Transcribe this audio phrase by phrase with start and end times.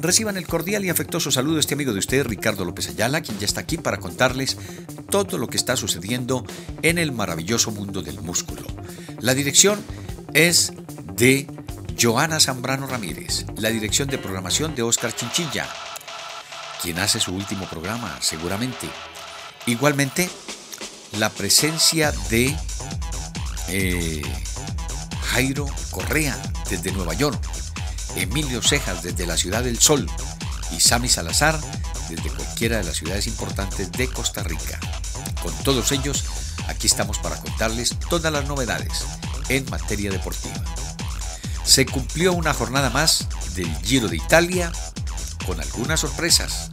[0.00, 3.38] Reciban el cordial y afectuoso saludo de este amigo de ustedes, Ricardo López Ayala, quien
[3.38, 4.56] ya está aquí para contarles
[5.10, 6.44] todo lo que está sucediendo
[6.80, 8.62] en el maravilloso mundo del músculo.
[9.20, 9.78] La dirección
[10.32, 10.72] es
[11.16, 11.46] de
[12.00, 15.68] Joana Zambrano Ramírez, la dirección de programación de Oscar Chinchilla,
[16.80, 18.88] quien hace su último programa, seguramente.
[19.66, 20.30] Igualmente,
[21.18, 22.56] la presencia de
[23.68, 24.22] eh,
[25.24, 27.38] Jairo Correa desde Nueva York,
[28.16, 30.08] Emilio Cejas desde la Ciudad del Sol
[30.76, 31.58] y Sami Salazar
[32.08, 34.78] desde cualquiera de las ciudades importantes de Costa Rica.
[35.42, 36.24] Con todos ellos,
[36.68, 39.04] aquí estamos para contarles todas las novedades
[39.48, 40.62] en materia deportiva.
[41.64, 44.72] Se cumplió una jornada más del Giro de Italia
[45.46, 46.70] con algunas sorpresas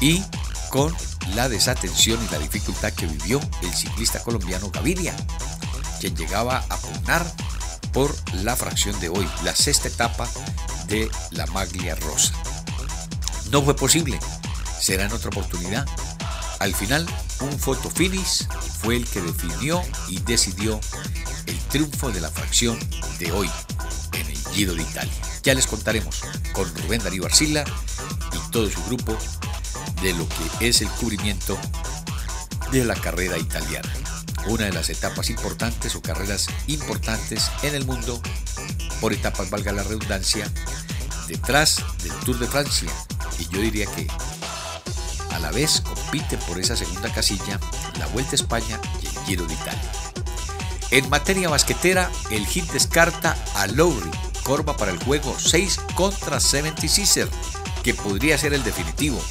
[0.00, 0.22] y
[0.70, 0.94] con
[1.34, 5.14] la desatención y la dificultad que vivió el ciclista colombiano Gaviria,
[6.00, 7.26] quien llegaba a pugnar
[7.92, 10.28] por la fracción de hoy, la sexta etapa
[10.86, 12.32] de la Maglia Rosa.
[13.50, 14.18] No fue posible,
[14.80, 15.86] será en otra oportunidad.
[16.58, 17.06] Al final,
[17.40, 18.46] un photo finish
[18.80, 20.80] fue el que definió y decidió
[21.46, 22.78] el triunfo de la fracción
[23.18, 23.50] de hoy
[24.12, 25.12] en el Giro de Italia.
[25.42, 26.20] Ya les contaremos
[26.52, 27.64] con Rubén Darío Arcila
[28.32, 29.16] y todo su grupo
[30.02, 31.58] de lo que es el cubrimiento
[32.72, 33.88] de la carrera italiana
[34.48, 38.20] una de las etapas importantes o carreras importantes en el mundo,
[39.00, 40.50] por etapas valga la redundancia,
[41.26, 42.90] detrás del Tour de Francia.
[43.38, 44.06] Y yo diría que
[45.32, 47.60] a la vez compiten por esa segunda casilla
[47.98, 49.92] la Vuelta a España y el Giro de Italia.
[50.90, 54.10] En materia basquetera, el hit descarta a Lowry,
[54.42, 57.28] Corva para el juego 6 contra 76er,
[57.84, 59.22] que podría ser el definitivo.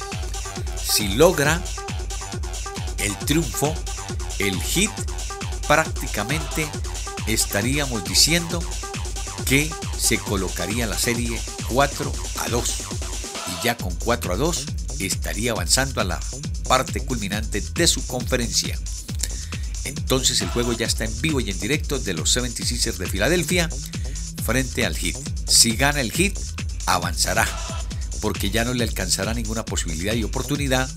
[0.80, 1.60] Si logra
[2.98, 3.74] el triunfo,
[4.38, 4.90] el hit
[5.66, 6.68] prácticamente
[7.26, 8.62] estaríamos diciendo
[9.44, 12.74] que se colocaría la serie 4 a 2
[13.46, 14.66] y ya con 4 a 2
[14.98, 16.20] estaría avanzando a la
[16.66, 18.78] parte culminante de su conferencia.
[19.84, 23.68] Entonces el juego ya está en vivo y en directo de los 76ers de Filadelfia
[24.44, 25.16] frente al Heat.
[25.46, 26.38] Si gana el Heat,
[26.86, 27.46] avanzará,
[28.20, 30.88] porque ya no le alcanzará ninguna posibilidad y oportunidad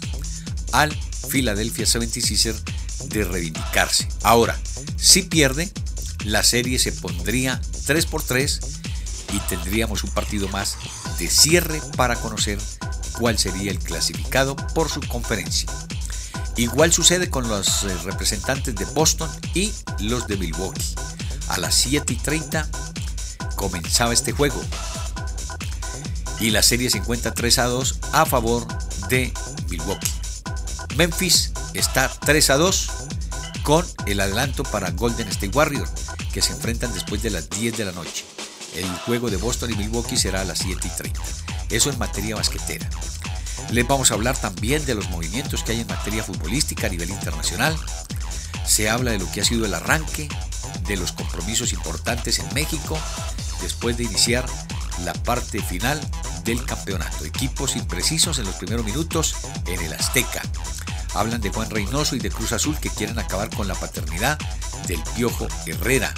[0.72, 0.98] al
[1.30, 2.62] Philadelphia 76ers
[3.10, 4.08] de reivindicarse.
[4.24, 4.60] Ahora,
[4.98, 5.72] si pierde,
[6.26, 8.60] la serie se pondría 3 por 3
[9.34, 10.78] y tendríamos un partido más
[11.20, 12.60] de cierre para conocer
[13.18, 15.70] cuál sería el clasificado por su conferencia.
[16.58, 20.96] Igual sucede con los eh, representantes de Boston y los de Milwaukee.
[21.48, 22.68] A las 7 y 30
[23.56, 24.62] comenzaba este juego
[26.40, 28.68] y la serie se encuentra 3 a 2 a favor
[29.08, 29.32] de
[29.70, 30.21] Milwaukee.
[30.96, 32.90] Memphis está 3 a 2
[33.64, 35.92] con el adelanto para Golden State Warriors,
[36.34, 38.26] que se enfrentan después de las 10 de la noche.
[38.76, 41.22] El juego de Boston y Milwaukee será a las 7 y 30.
[41.70, 42.90] Eso en materia basquetera.
[43.72, 47.10] Les vamos a hablar también de los movimientos que hay en materia futbolística a nivel
[47.10, 47.76] internacional.
[48.66, 50.28] Se habla de lo que ha sido el arranque
[50.88, 52.98] de los compromisos importantes en México
[53.62, 54.46] después de iniciar
[55.06, 56.00] la parte final
[56.44, 57.26] del campeonato.
[57.26, 59.36] Equipos imprecisos en los primeros minutos
[59.68, 60.42] en el Azteca.
[61.14, 64.40] Hablan de Juan Reynoso y de Cruz Azul que quieren acabar con la paternidad
[64.88, 66.14] del Piojo Herrera.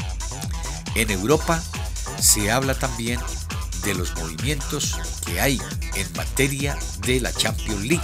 [0.96, 1.62] En Europa
[2.20, 3.20] se habla también
[3.84, 4.96] de los movimientos
[5.26, 5.62] que hay
[5.96, 8.04] en materia de la Champions League.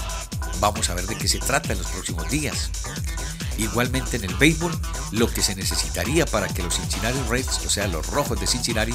[0.59, 2.71] Vamos a ver de qué se trata en los próximos días.
[3.59, 4.71] Igualmente en el béisbol,
[5.11, 8.93] lo que se necesitaría para que los Cincinnati Reds, o sea, los rojos de Cincinnati,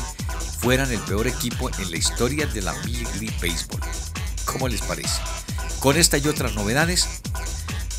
[0.60, 3.82] fueran el peor equipo en la historia de la Major League Baseball.
[4.46, 5.20] ¿Cómo les parece?
[5.80, 7.20] Con esta y otras novedades,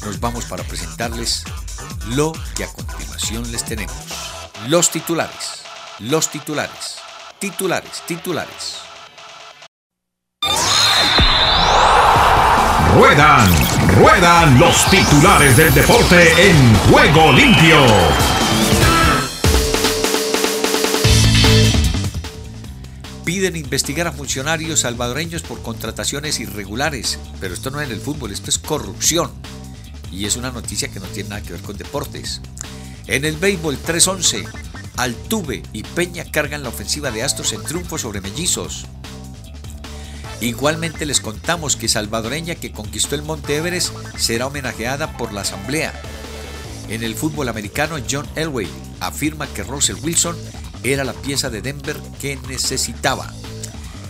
[0.04, 1.44] nos vamos para presentarles
[2.08, 3.96] lo que a continuación les tenemos.
[4.68, 5.62] Los titulares,
[6.00, 6.96] los titulares,
[7.40, 8.85] titulares, titulares.
[12.96, 13.52] Ruedan,
[13.98, 17.76] ruedan los titulares del deporte en juego limpio.
[23.26, 28.32] Piden investigar a funcionarios salvadoreños por contrataciones irregulares, pero esto no es en el fútbol,
[28.32, 29.30] esto es corrupción
[30.10, 32.40] y es una noticia que no tiene nada que ver con deportes.
[33.08, 34.48] En el béisbol 3-11,
[34.96, 38.86] Altuve y Peña cargan la ofensiva de Astros en triunfo sobre Mellizos.
[40.46, 46.00] Igualmente les contamos que salvadoreña que conquistó el Monte Everest será homenajeada por la Asamblea.
[46.88, 48.68] En el fútbol americano, John Elway
[49.00, 50.38] afirma que Russell Wilson
[50.84, 53.34] era la pieza de Denver que necesitaba.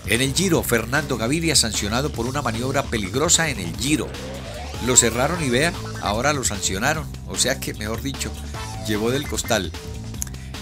[0.08, 4.10] En el Giro, Fernando Gaviria sancionado por una maniobra peligrosa en el Giro.
[4.86, 7.08] Lo cerraron y vean, ahora lo sancionaron.
[7.30, 8.30] O sea que, mejor dicho,
[8.86, 9.72] llevó del costal.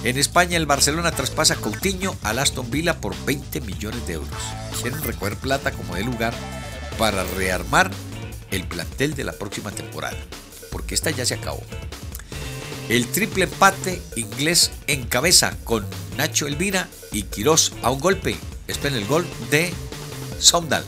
[0.04, 4.63] En España, el Barcelona traspasa Coutinho al Aston Villa por 20 millones de euros.
[4.82, 6.34] Quieren recoger plata como de lugar
[6.98, 7.92] para rearmar
[8.52, 10.18] el plantel de la próxima temporada,
[10.72, 11.62] porque esta ya se acabó.
[12.90, 15.86] El triple empate inglés en cabeza con
[16.18, 18.36] Nacho Elvira y Quirós a un golpe.
[18.68, 19.74] Esperen el gol de
[20.40, 20.84] Sondal.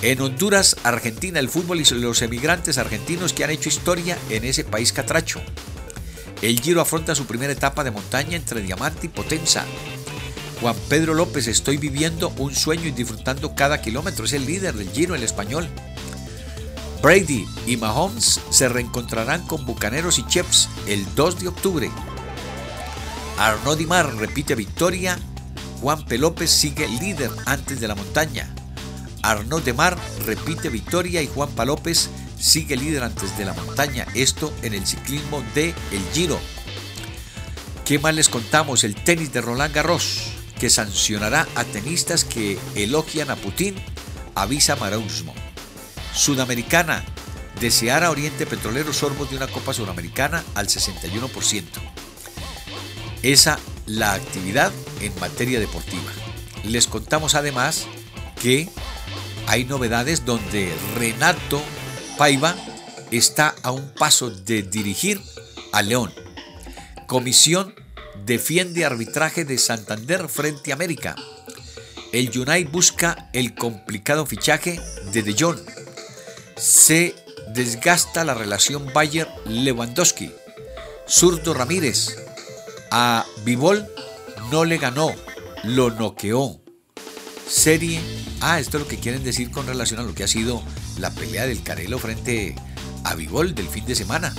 [0.00, 4.64] En Honduras, Argentina, el fútbol y los emigrantes argentinos que han hecho historia en ese
[4.64, 5.40] país catracho.
[6.40, 9.64] El Giro afronta su primera etapa de montaña entre Diamante y Potenza.
[10.60, 14.24] Juan Pedro López, estoy viviendo un sueño y disfrutando cada kilómetro.
[14.24, 15.68] Es el líder del Giro, el español.
[17.00, 21.90] Brady y Mahomes se reencontrarán con Bucaneros y Chiefs el 2 de octubre.
[23.38, 25.16] Arnaud Dimar repite victoria.
[25.80, 26.18] Juan P.
[26.18, 28.52] López sigue líder antes de la montaña.
[29.22, 29.96] Arnaud Demar
[30.26, 31.66] repite victoria y Juan P.
[31.66, 36.38] López sigue líder antes de la montaña, esto en el ciclismo de El Giro.
[37.84, 38.82] ¿Qué más les contamos?
[38.82, 43.74] El tenis de Roland Garros, que sancionará a tenistas que elogian a Putin,
[44.34, 45.34] avisa Marausmo.
[46.14, 47.04] Sudamericana,
[47.60, 51.64] desear a Oriente Petrolero sorbos de una Copa Sudamericana al 61%.
[53.22, 56.10] Esa la actividad en materia deportiva.
[56.64, 57.86] Les contamos además
[58.40, 58.68] que
[59.46, 61.62] hay novedades donde Renato
[62.16, 62.54] Paiva
[63.10, 65.20] está a un paso de dirigir
[65.72, 66.12] a León.
[67.06, 67.74] Comisión
[68.28, 71.16] defiende arbitraje de Santander frente a América.
[72.12, 74.78] El United busca el complicado fichaje
[75.12, 75.58] de De Jong.
[76.56, 77.14] Se
[77.54, 80.30] desgasta la relación Bayer-Lewandowski.
[81.08, 82.16] Zurdo Ramírez.
[82.90, 83.86] A Vivol
[84.50, 85.10] no le ganó,
[85.64, 86.60] lo noqueó.
[87.48, 87.98] Serie.
[88.40, 90.62] Ah, esto es lo que quieren decir con relación a lo que ha sido
[90.98, 92.54] la pelea del Carelo frente
[93.04, 94.34] a Vivol del fin de semana.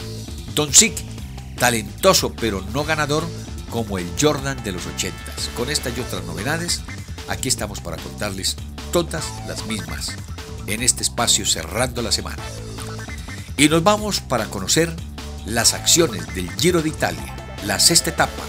[0.54, 0.94] Don Sick,
[1.58, 3.24] talentoso pero no ganador
[3.70, 5.18] como el Jordan de los 80.
[5.56, 6.82] Con estas y otras novedades,
[7.28, 8.56] aquí estamos para contarles
[8.92, 10.16] todas las mismas
[10.68, 12.42] en este espacio cerrando la semana.
[13.58, 14.94] Y nos vamos para conocer
[15.46, 18.44] las acciones del Giro de Italia, la sexta etapa,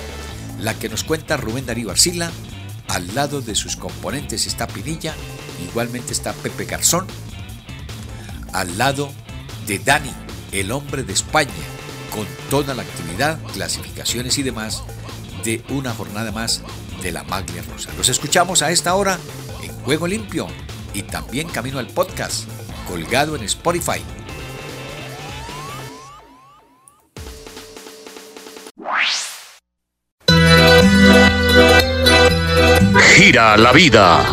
[0.60, 2.30] la que nos cuenta Rubén Darío Arcila.
[2.88, 5.14] Al lado de sus componentes está Pinilla,
[5.64, 7.06] igualmente está Pepe Garzón
[8.52, 9.10] al lado
[9.66, 10.12] de Dani,
[10.52, 11.50] el hombre de España,
[12.14, 14.82] con toda la actividad, clasificaciones y demás
[15.44, 16.62] de una jornada más
[17.02, 17.90] de la Maglia Rosa.
[17.96, 19.18] Los escuchamos a esta hora
[19.62, 20.46] en Juego Limpio
[20.92, 22.48] y también camino al podcast
[22.88, 24.02] colgado en Spotify.
[33.14, 34.24] Gira la vida,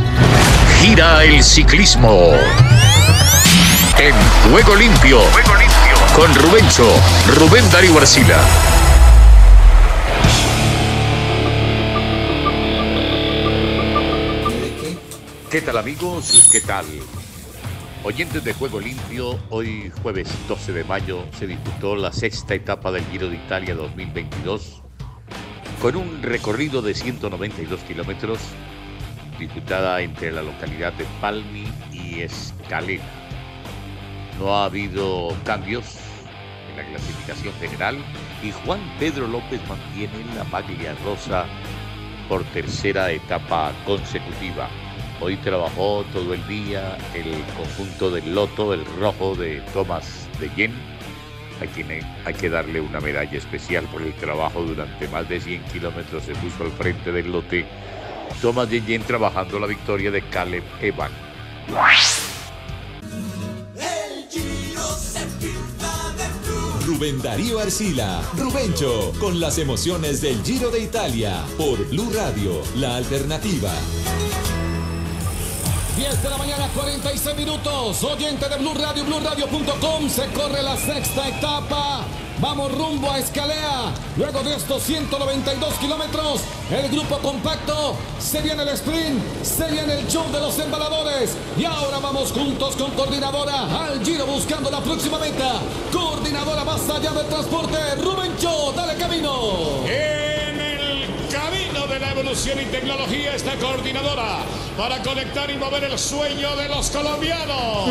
[0.81, 2.31] gira el ciclismo
[3.99, 4.13] en
[4.49, 5.19] Juego Limpio.
[6.15, 6.89] Con Rubencho,
[7.35, 8.76] Rubén Darío Arcila.
[15.49, 16.49] ¿Qué tal amigos?
[16.51, 16.83] ¿Qué tal?
[18.03, 23.05] Oyentes de Juego Limpio, hoy jueves 12 de mayo se disputó la sexta etapa del
[23.05, 24.83] Giro de Italia 2022
[25.81, 28.39] con un recorrido de 192 kilómetros
[29.39, 33.05] disputada entre la localidad de Palmi y Escalera.
[34.39, 35.95] No ha habido cambios
[36.69, 37.95] en la clasificación general
[38.43, 41.45] y Juan Pedro López mantiene la maglia rosa
[42.27, 44.67] por tercera etapa consecutiva.
[45.19, 50.73] Hoy trabajó todo el día el conjunto del Loto, el rojo de Tomás de Yen,
[51.59, 55.63] a quien hay que darle una medalla especial por el trabajo durante más de 100
[55.63, 56.23] kilómetros.
[56.23, 57.65] Se puso al frente del lote.
[58.41, 61.11] Tomás de Yen trabajando la victoria de Caleb Evan.
[66.85, 72.95] Rubén Darío Arcila, Rubencho, con las emociones del Giro de Italia, por Blue Radio, la
[72.95, 73.71] alternativa.
[75.97, 78.03] 10 de la mañana, 46 minutos.
[78.03, 80.07] Oyente de Blue Radio, BlueRadio.com.
[80.07, 82.05] Se corre la sexta etapa.
[82.39, 83.95] Vamos rumbo a Escalea.
[84.15, 87.95] Luego de estos 192 kilómetros, el grupo compacto.
[88.19, 89.43] Se viene el sprint.
[89.43, 91.35] Se viene el show de los embaladores.
[91.57, 95.53] Y ahora vamos juntos con coordinadora al giro buscando la próxima meta.
[95.91, 97.95] Coordinadora más allá del transporte.
[97.95, 99.31] Rubén Cho, dale camino.
[99.87, 100.36] Camino
[101.99, 104.39] la evolución y tecnología esta coordinadora
[104.77, 107.89] para conectar y mover el sueño de los colombianos.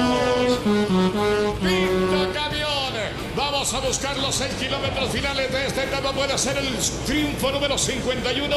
[3.74, 6.12] A buscar los 6 kilómetros finales de esta etapa.
[6.12, 6.68] Puede ser el
[7.04, 8.56] triunfo número 51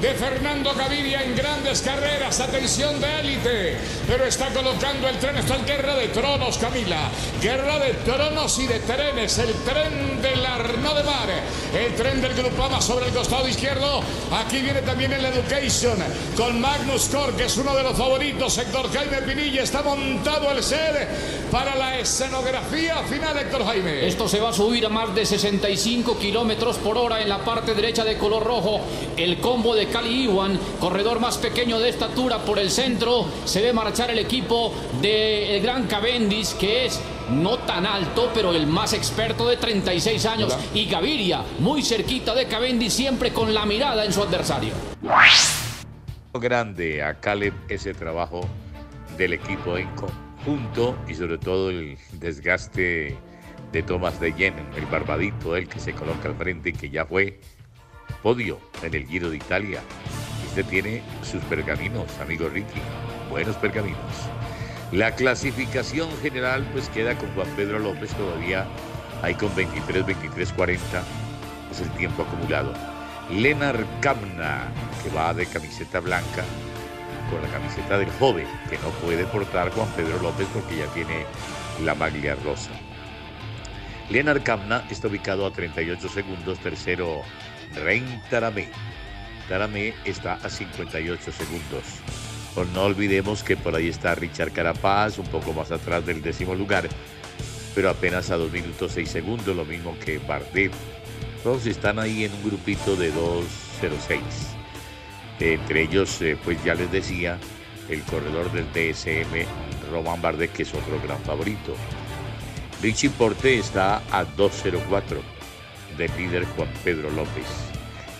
[0.00, 2.38] de Fernando Gaviria en grandes carreras.
[2.38, 3.78] Atención de élite.
[4.06, 5.36] Pero está colocando el tren.
[5.38, 7.10] Está en guerra de tronos, Camila.
[7.42, 9.38] Guerra de tronos y de trenes.
[9.38, 11.28] El tren del Arnaud de Mar.
[11.76, 14.02] El tren del Grupama sobre el costado izquierdo.
[14.32, 15.96] Aquí viene también el Education
[16.36, 18.56] con Magnus Kor, que es uno de los favoritos.
[18.56, 24.06] Héctor Jaime Pinilla está montado el set para la escenografía final, Héctor Jaime.
[24.06, 27.74] Esto se va a subir a más de 65 kilómetros por hora en la parte
[27.74, 28.80] derecha de color rojo.
[29.16, 33.26] El combo de Cali Iwan, corredor más pequeño de estatura por el centro.
[33.44, 38.66] Se ve marchar el equipo del Gran Cavendish, que es no tan alto, pero el
[38.66, 40.56] más experto de 36 años.
[40.74, 44.74] Y Gaviria, muy cerquita de Cavendish, siempre con la mirada en su adversario.
[46.34, 48.40] Grande a Caleb ese trabajo
[49.16, 53.16] del equipo en conjunto y sobre todo el desgaste
[53.74, 57.04] de Thomas de Yen, el barbadito, el que se coloca al frente y que ya
[57.04, 57.40] fue
[58.22, 59.80] podio en el Giro de Italia.
[60.46, 62.80] Este tiene sus pergaminos, amigo Ricky,
[63.28, 63.98] buenos pergaminos.
[64.92, 68.64] La clasificación general pues queda con Juan Pedro López todavía
[69.22, 71.02] ahí con 23, 23, 40
[71.72, 72.72] es el tiempo acumulado.
[73.28, 74.68] Lenar Kamna
[75.02, 76.44] que va de camiseta blanca
[77.28, 81.26] con la camiseta del joven que no puede portar Juan Pedro López porque ya tiene
[81.82, 82.70] la maglia rosa.
[84.10, 87.22] Lenar Kamna está ubicado a 38 segundos, tercero
[87.74, 88.68] Rein Taramé.
[89.48, 91.84] Taramé está a 58 segundos.
[92.72, 96.88] No olvidemos que por ahí está Richard Carapaz, un poco más atrás del décimo lugar,
[97.74, 100.72] pero apenas a 2 minutos 6 segundos, lo mismo que Bardet.
[101.42, 104.20] Todos están ahí en un grupito de 2.06.
[105.40, 107.38] Entre ellos, eh, pues ya les decía,
[107.88, 109.46] el corredor del DSM,
[109.90, 111.74] Román Bardet, que es otro gran favorito.
[112.84, 115.16] Richie Porte está a 2.04
[115.96, 117.46] del líder Juan Pedro López.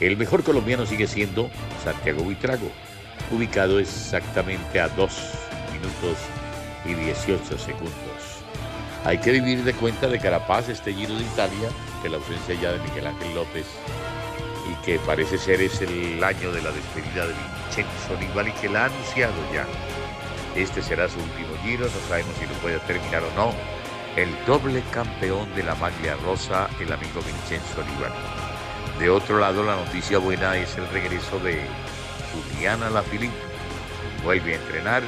[0.00, 1.50] El mejor colombiano sigue siendo
[1.84, 2.70] Santiago Buitrago,
[3.30, 5.12] ubicado exactamente a 2
[5.70, 6.16] minutos
[6.86, 7.92] y 18 segundos.
[9.04, 11.68] Hay que vivir de cuenta de Carapaz este Giro de Italia,
[12.02, 13.66] que la ausencia ya de Miguel Ángel López
[14.72, 18.84] y que parece ser es el año de la despedida de Vincenzo Nibali que la
[18.84, 19.66] ha anunciado ya.
[20.56, 23.73] Este será su último Giro, no sabemos si lo puede terminar o no
[24.16, 28.14] el doble campeón de la maglia rosa, el amigo Vincenzo Nibali.
[28.98, 31.60] De otro lado, la noticia buena es el regreso de
[32.32, 33.34] Juliana Lafilippe.
[34.22, 35.02] Vuelve a entrenar,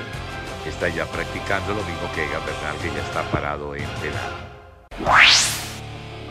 [0.67, 5.56] está ya practicando lo mismo que Egan Bernal, que ya está parado en pedal.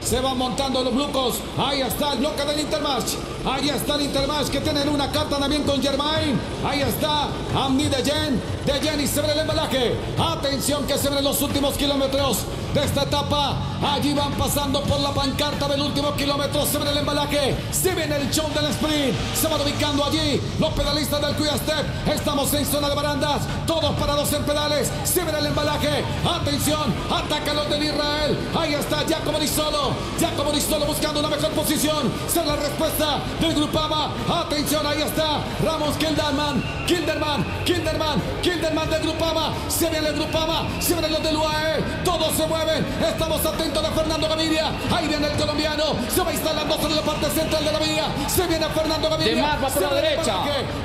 [0.06, 1.38] Se van montando los blucos.
[1.58, 3.18] Ahí está el bloque del Intermarch.
[3.44, 6.40] Ahí está el Intermarch que tienen una carta también con Germain.
[6.64, 8.40] Ahí está Amni de Jen.
[8.66, 9.96] De Jen y se ve el embalaje.
[10.20, 12.38] Atención que se ven los últimos kilómetros
[12.76, 13.58] de esta etapa.
[13.82, 16.66] Allí van pasando por la pancarta del último kilómetro.
[16.68, 17.56] Se ve el embalaje.
[17.72, 19.16] Se viene el show del sprint.
[19.36, 22.08] Se van ubicando allí los pedalistas del Cuya Step.
[22.14, 23.42] Estamos en zona de barandas.
[23.66, 24.92] Todos parados en pedales.
[25.04, 26.04] Se ve el embalaje.
[26.24, 26.94] Atención.
[27.12, 28.38] Atacan los del Israel.
[28.56, 29.95] Ahí está Giacomo Di Solo.
[30.20, 32.12] Giacomo Di Solo buscando una mejor posición.
[32.28, 34.12] Se la respuesta del Grupama.
[34.30, 34.86] Atención.
[34.86, 36.64] Ahí está Ramos Kilderman.
[36.86, 37.46] Kilderman.
[37.66, 38.22] Kilderman.
[38.42, 39.54] Kilderman del Grupama.
[39.68, 40.68] Se viene el Grupama.
[40.80, 41.84] Se vienen los del UAE.
[42.04, 42.86] Todos se mueven.
[43.02, 44.72] Estamos atentos de Fernando Gaviria.
[44.92, 45.84] Ahí viene el colombiano.
[46.14, 48.06] Se va instalando sobre la parte central de la vía.
[48.28, 49.36] Se viene Fernando Gaviria.
[49.36, 50.36] De Mar va por la derecha.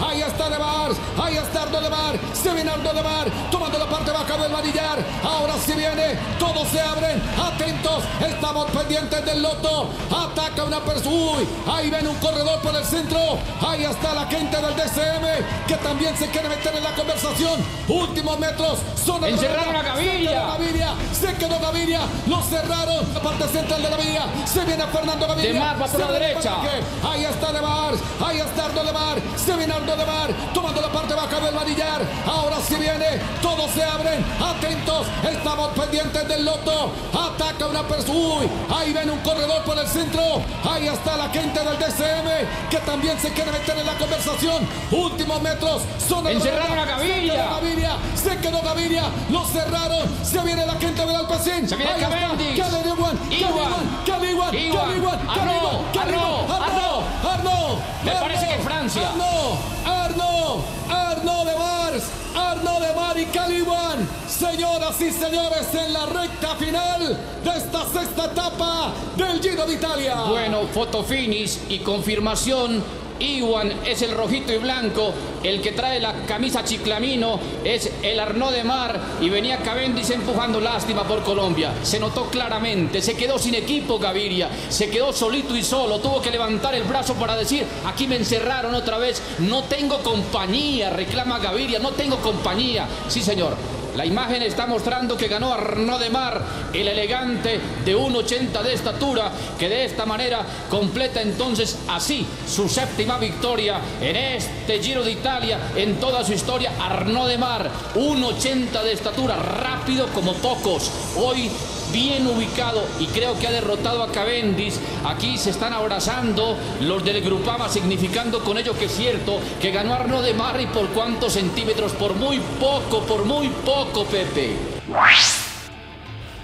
[0.01, 0.91] Ahí está De Mar.
[1.23, 2.19] Ahí está Ardo De Mar.
[2.33, 3.27] Se viene Ardo De Mar.
[3.51, 4.99] Tomando la parte baja del manillar.
[5.23, 6.19] Ahora sí viene.
[6.39, 7.23] Todos se abren.
[7.39, 8.05] Atentos.
[8.21, 9.89] Estamos pendientes del loto.
[10.11, 11.11] Ataca una persona.
[11.11, 11.49] Uy.
[11.67, 13.19] Ahí viene un corredor por el centro.
[13.67, 15.67] Ahí está la gente del DCM.
[15.67, 17.65] Que también se quiere meter en la conversación.
[17.89, 18.79] Últimos metros.
[19.03, 20.47] Son Encerraron a Gaviria.
[20.47, 20.95] Gaviria.
[21.13, 22.01] Se quedó Gaviria.
[22.27, 23.15] Lo cerraron.
[23.15, 24.27] La parte central de la vía.
[24.45, 25.53] Se viene Fernando Gaviria.
[25.53, 26.55] De Mar va por la derecha.
[27.03, 27.95] Ahí está De Mar.
[28.25, 29.19] Ahí está Ardo De Mar.
[29.37, 30.31] Se viene Ardo De Mar.
[30.53, 32.03] Tomando la parte baja del manillar.
[32.27, 33.21] Ahora sí viene.
[33.41, 34.25] Todos se abren.
[34.41, 35.07] Atentos.
[35.25, 36.93] Estamos pendientes del loto.
[37.13, 38.11] Ataca una persona.
[38.11, 38.51] Uy.
[38.75, 40.43] Ahí viene un corredor por el centro.
[40.69, 42.69] Ahí está la gente del DCM.
[42.71, 44.67] Que también se quiere meter en la conversación.
[44.91, 45.83] Últimos metros.
[46.07, 47.33] Son Encerraron a Gaviria.
[47.35, 47.97] Se quedó Gaviria.
[48.15, 49.05] Se quedó Gaviria.
[49.31, 50.09] Lo cerraron.
[50.25, 51.69] Se viene la gente del Alpecín.
[51.69, 52.01] Se viene Ahí.
[52.01, 52.57] Cavendish.
[52.57, 53.19] Caleb Iwan.
[53.31, 54.03] Iwan.
[54.07, 54.55] Caleb Iwan.
[54.55, 54.79] Iwan.
[54.79, 55.19] Caleb Iwan.
[55.29, 55.61] Caleb Iwan.
[55.61, 55.93] Arnaud.
[55.93, 56.63] Caleb Iwan.
[56.63, 57.05] Arnaud.
[57.33, 57.79] Arnaud.
[58.05, 59.09] Me parece que Francia.
[59.11, 59.59] Arnaud.
[59.87, 60.65] Arnaud.
[60.91, 62.05] Arnaud de Mars.
[62.35, 64.09] Arnaud de Mar y Caliban.
[64.41, 70.15] Señoras y señores, en la recta final de esta sexta etapa del Giro de Italia.
[70.31, 72.83] Bueno, foto finish y confirmación.
[73.19, 78.53] Iwan es el rojito y blanco, el que trae la camisa chiclamino es el Arnaud
[78.53, 78.99] de Mar.
[79.21, 80.59] Y venía Cavendish empujando.
[80.59, 81.75] Lástima por Colombia.
[81.83, 86.31] Se notó claramente, se quedó sin equipo Gaviria, se quedó solito y solo, tuvo que
[86.31, 91.79] levantar el brazo para decir, aquí me encerraron otra vez, no tengo compañía, reclama Gaviria,
[91.79, 92.89] no tengo compañía.
[93.09, 93.55] Sí señor,
[94.01, 96.41] la imagen está mostrando que ganó Arnaud de Mar,
[96.73, 100.41] el elegante de 1,80 de estatura, que de esta manera
[100.71, 106.73] completa entonces así su séptima victoria en este Giro de Italia, en toda su historia.
[106.81, 110.91] Arnaud de Mar, 1,80 de estatura, rápido como pocos.
[111.17, 111.51] Hoy
[111.93, 114.75] bien ubicado y creo que ha derrotado a Cavendish.
[115.05, 119.95] Aquí se están abrazando los del Grupama, significando con ello que es cierto que ganó
[119.95, 124.57] Arno de Mar y por cuántos centímetros, por muy poco, por muy poco, Pepe.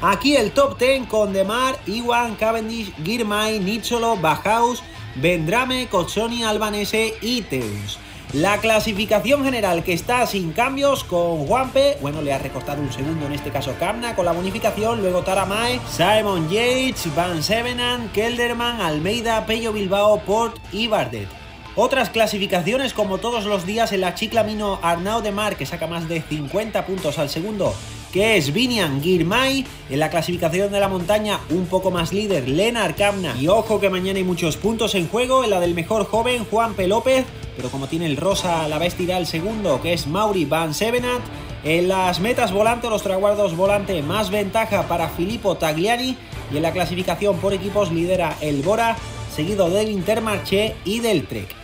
[0.03, 4.83] Aquí el top 10 con Demar, Iwan, Cavendish, Girmay, Nizzolo, Bajaus,
[5.15, 7.99] Vendrame, Cozzoni, Albanese y Teus.
[8.33, 13.27] La clasificación general que está sin cambios con Juanpe, bueno, le ha recortado un segundo
[13.27, 19.47] en este caso Kamna con la bonificación, luego Taramae, Simon Yates, Van Sevenan, Kelderman, Almeida,
[19.47, 21.29] Pello Bilbao, Port y Bardet.
[21.77, 26.09] Otras clasificaciones como todos los días en la Chiclamino Arnaud de Mar que saca más
[26.09, 27.75] de 50 puntos al segundo
[28.13, 29.67] que es Vinian Girmay.
[29.91, 33.37] En la clasificación de la montaña, un poco más líder, Lenar Kamna.
[33.39, 35.45] Y ojo que mañana hay muchos puntos en juego.
[35.45, 36.89] En la del mejor joven, Juan P.
[36.89, 37.27] López.
[37.57, 41.21] Pero como tiene el rosa, la vestirá el segundo, que es Mauri Van Sevenat.
[41.65, 46.17] En las metas volante, los traguardos volante, más ventaja para Filippo Tagliani.
[46.53, 48.97] Y en la clasificación por equipos lidera el Bora,
[49.35, 51.55] seguido del Intermarché y del Trek.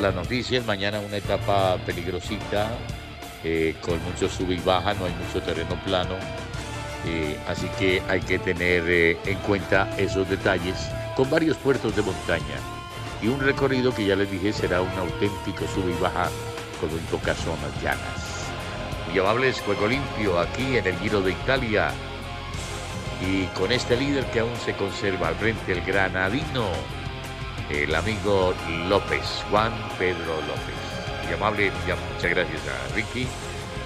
[0.00, 2.70] Las noticias, mañana una etapa peligrosita
[3.44, 6.14] eh, con mucho sub y baja, no hay mucho terreno plano,
[7.06, 10.76] eh, así que hay que tener eh, en cuenta esos detalles
[11.16, 12.77] con varios puertos de montaña
[13.22, 16.28] y un recorrido que ya les dije será un auténtico sub y baja
[16.80, 18.46] con un toca zonas llanas.
[19.08, 21.90] Muy amables, juego limpio aquí en el Giro de Italia
[23.20, 26.68] y con este líder que aún se conserva al frente, el granadino,
[27.70, 28.54] el amigo
[28.88, 30.88] López, Juan Pedro López
[31.28, 31.70] muy amable.
[32.14, 33.26] muchas gracias a Ricky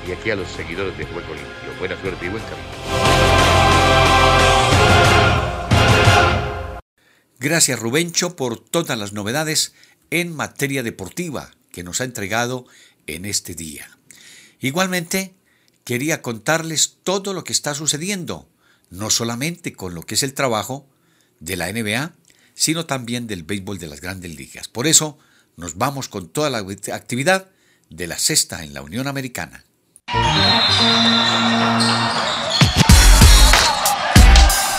[0.07, 1.79] y aquí a los seguidores de Juego Limpio.
[1.79, 3.12] Buena suerte y buen camino.
[7.42, 9.74] Gracias Rubencho por todas las novedades
[10.11, 12.66] en materia deportiva que nos ha entregado
[13.09, 13.90] en este día.
[14.61, 15.35] Igualmente,
[15.83, 18.48] quería contarles todo lo que está sucediendo,
[18.90, 20.87] no solamente con lo que es el trabajo
[21.40, 22.14] de la NBA,
[22.55, 24.68] sino también del béisbol de las grandes ligas.
[24.68, 25.18] Por eso,
[25.57, 27.50] nos vamos con toda la actividad
[27.90, 29.64] de la sexta en la Unión Americana.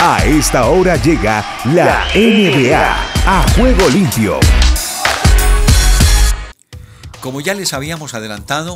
[0.06, 2.86] A esta hora llega la NBA
[3.26, 4.38] a juego limpio.
[7.22, 8.76] Como ya les habíamos adelantado,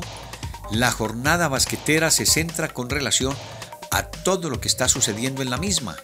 [0.72, 3.36] la jornada basquetera se centra con relación
[3.92, 5.98] a todo lo que está sucediendo en la misma.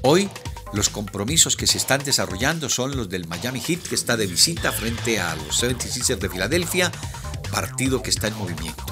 [0.00, 0.30] Hoy
[0.72, 4.72] los compromisos que se están desarrollando son los del Miami Heat, que está de visita
[4.72, 6.90] frente a los 76ers de Filadelfia,
[7.50, 8.86] partido que está en movimiento.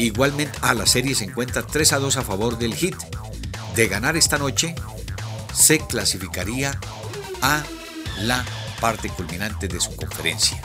[0.00, 2.96] Igualmente a la serie se encuentra 3 a 2 a favor del Heat.
[3.76, 4.74] De ganar esta noche,
[5.56, 6.78] se clasificaría
[7.42, 7.62] a
[8.20, 8.44] la
[8.80, 10.60] parte culminante de su conferencia.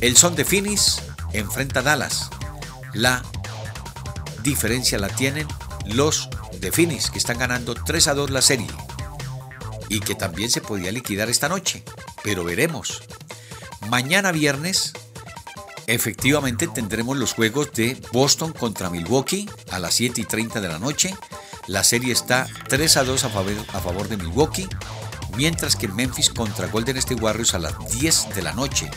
[0.00, 2.30] El Son de Phoenix enfrenta a Dallas.
[2.92, 3.22] La
[4.42, 5.48] diferencia la tienen
[5.86, 6.28] los
[6.60, 8.68] de Phoenix, que están ganando 3 a 2 la serie
[9.88, 11.82] y que también se podía liquidar esta noche,
[12.22, 13.02] pero veremos.
[13.88, 14.92] Mañana viernes,
[15.86, 20.78] efectivamente tendremos los juegos de Boston contra Milwaukee a las 7 y 30 de la
[20.78, 21.14] noche.
[21.66, 24.68] La serie está 3 a 2 a favor, de Milwaukee,
[25.36, 28.90] mientras que Memphis contra Golden State Warriors a las 10 de la noche.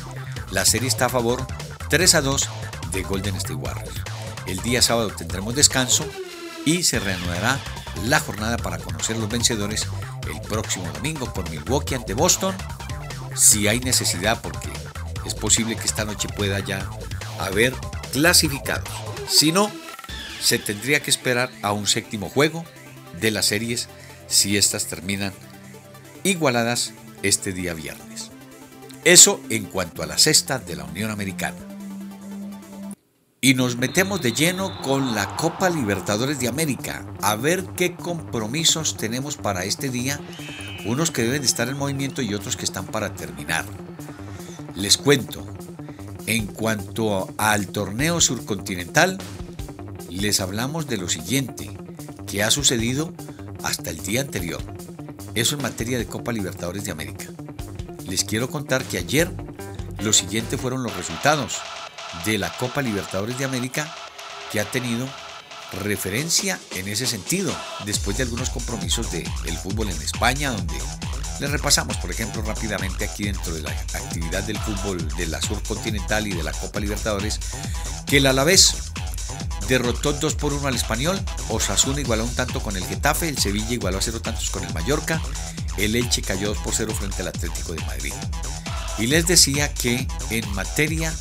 [0.52, 1.46] La serie está a favor
[1.90, 2.50] 3 a 2
[2.92, 4.02] de Golden State Warriors.
[4.46, 6.06] El día sábado tendremos descanso
[6.66, 7.60] y se reanudará
[8.06, 9.88] la jornada para conocer los vencedores
[10.30, 12.56] el próximo domingo por Milwaukee ante Boston,
[13.36, 14.70] si hay necesidad, porque
[15.26, 16.88] es posible que esta noche pueda ya
[17.40, 17.74] haber
[18.12, 18.90] clasificados.
[19.28, 19.72] Si no,
[20.42, 22.66] se tendría que esperar a un séptimo juego
[23.20, 23.90] de las series
[24.28, 25.34] si estas terminan
[26.24, 28.32] igualadas este día viernes.
[29.06, 31.58] Eso en cuanto a la sexta de la Unión Americana.
[33.42, 38.98] Y nos metemos de lleno con la Copa Libertadores de América, a ver qué compromisos
[38.98, 40.20] tenemos para este día,
[40.86, 43.64] unos que deben de estar en movimiento y otros que están para terminar.
[44.76, 45.48] Les cuento,
[46.26, 49.18] en cuanto al torneo surcontinental,
[50.10, 51.70] les hablamos de lo siguiente,
[52.28, 53.14] que ha sucedido
[53.64, 54.62] hasta el día anterior.
[55.36, 57.26] Eso en materia de Copa Libertadores de América.
[58.08, 59.32] les quiero contar que ayer
[60.00, 61.58] los siguientes fueron los resultados
[62.26, 63.94] de la Copa Libertadores de América
[64.52, 65.08] que ha tenido
[65.84, 70.74] referencia en ese sentido, después de algunos compromisos del fútbol en España, donde
[71.40, 75.62] le repasamos, por ejemplo, rápidamente aquí dentro de la actividad del fútbol de la Sur
[75.64, 77.40] Continental y de la Copa Libertadores,
[78.08, 78.89] que el Alavés
[79.70, 83.72] derrotó 2 por 1 al Español, Osasuna igualó un tanto con el Getafe, el Sevilla
[83.72, 85.22] igualó a 0 tantos con el Mallorca,
[85.78, 88.14] el Elche cayó 2 por 0 frente al Atlético de Madrid.
[88.98, 91.14] Y les decía que en materia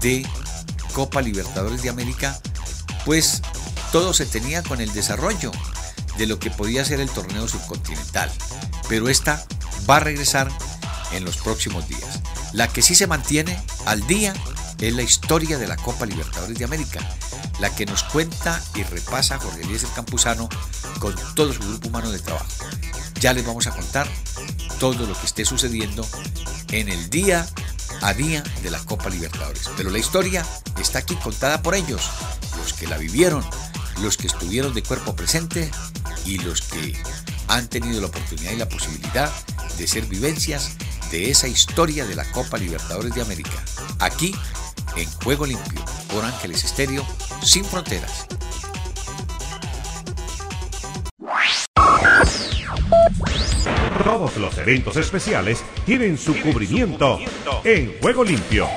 [0.00, 0.24] de
[0.94, 2.40] Copa Libertadores de América,
[3.04, 3.42] pues
[3.90, 5.50] todo se tenía con el desarrollo
[6.16, 8.30] de lo que podía ser el torneo subcontinental,
[8.88, 9.44] pero esta
[9.90, 10.48] va a regresar
[11.12, 12.20] en los próximos días.
[12.52, 14.32] La que sí se mantiene al día
[14.78, 17.00] es la historia de la Copa Libertadores de América,
[17.60, 20.48] la que nos cuenta y repasa Jorge Eliezer Campuzano
[20.98, 22.46] con todo su grupo humano de trabajo.
[23.20, 24.08] Ya les vamos a contar
[24.78, 26.06] todo lo que esté sucediendo
[26.72, 27.46] en el día
[28.02, 29.70] a día de la Copa Libertadores.
[29.76, 30.44] Pero la historia
[30.80, 32.02] está aquí contada por ellos,
[32.58, 33.44] los que la vivieron,
[34.02, 35.70] los que estuvieron de cuerpo presente
[36.24, 36.94] y los que
[37.48, 39.30] han tenido la oportunidad y la posibilidad
[39.78, 40.72] de ser vivencias
[41.10, 43.62] de esa historia de la Copa Libertadores de América.
[44.00, 44.34] Aquí,
[44.96, 45.80] en Juego Limpio,
[46.12, 47.04] por Ángeles Estéreo,
[47.42, 48.26] sin fronteras.
[54.04, 57.18] Todos los eventos especiales tienen su cubrimiento
[57.64, 58.68] en Juego Limpio.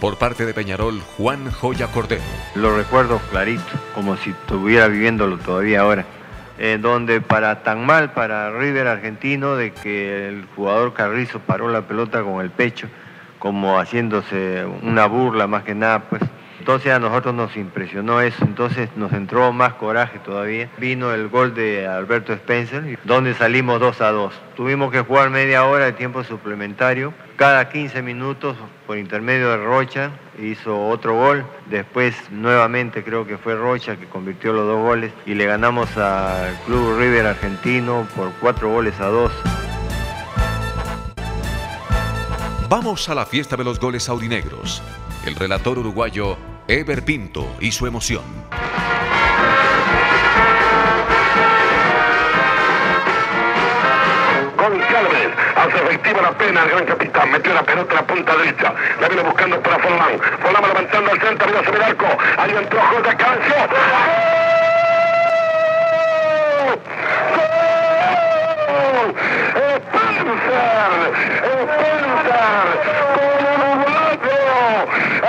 [0.00, 2.22] Por parte de Peñarol, Juan Joya Cordero.
[2.54, 6.06] Lo recuerdo clarito, como si estuviera viviéndolo todavía ahora.
[6.80, 12.22] Donde para tan mal para River argentino de que el jugador Carrizo paró la pelota
[12.22, 12.88] con el pecho,
[13.38, 16.22] como haciéndose una burla más que nada, pues
[16.66, 20.68] entonces a nosotros nos impresionó eso, entonces nos entró más coraje todavía.
[20.78, 24.34] Vino el gol de Alberto Spencer, donde salimos 2 a 2.
[24.56, 27.14] Tuvimos que jugar media hora de tiempo suplementario.
[27.36, 30.10] Cada 15 minutos, por intermedio de Rocha,
[30.42, 31.46] hizo otro gol.
[31.70, 36.52] Después, nuevamente, creo que fue Rocha que convirtió los dos goles y le ganamos al
[36.66, 39.30] Club River Argentino por cuatro goles a dos.
[42.68, 44.82] Vamos a la fiesta de los goles aurinegros.
[45.24, 46.36] El relator uruguayo
[46.68, 48.24] Ever Pinto y su emoción.
[54.56, 57.30] González hace efectiva la pena el gran capitán.
[57.30, 58.74] Metió la pelota en la punta derecha.
[59.00, 60.20] La viene buscando para Forlán.
[60.42, 61.46] Forlán levantando al centro.
[61.46, 62.06] Mira sobre el arco.
[62.36, 63.16] Ahí entró J.
[63.16, 63.54] Cancio.
[68.66, 69.14] ¡Gol!
[69.76, 71.12] ¡Spencer!
[71.62, 72.68] ¡Spencer!
[73.14, 74.50] ¡Con uruguayo!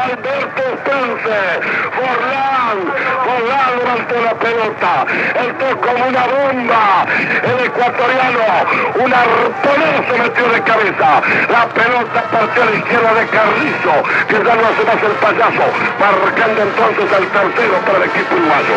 [0.04, 1.17] Alberto Spencer.
[1.28, 2.78] Forlán.
[3.26, 5.06] Forlán levantó la pelota.
[5.36, 7.08] Entró como una bomba.
[7.44, 8.48] El ecuatoriano.
[9.04, 11.22] Un arponero se metió de cabeza.
[11.50, 13.94] La pelota partió a la izquierda de Carrizo.
[14.28, 15.66] Que ya no hace más el payaso.
[16.00, 18.76] Marcando entonces al tercero para el equipo uruguayo.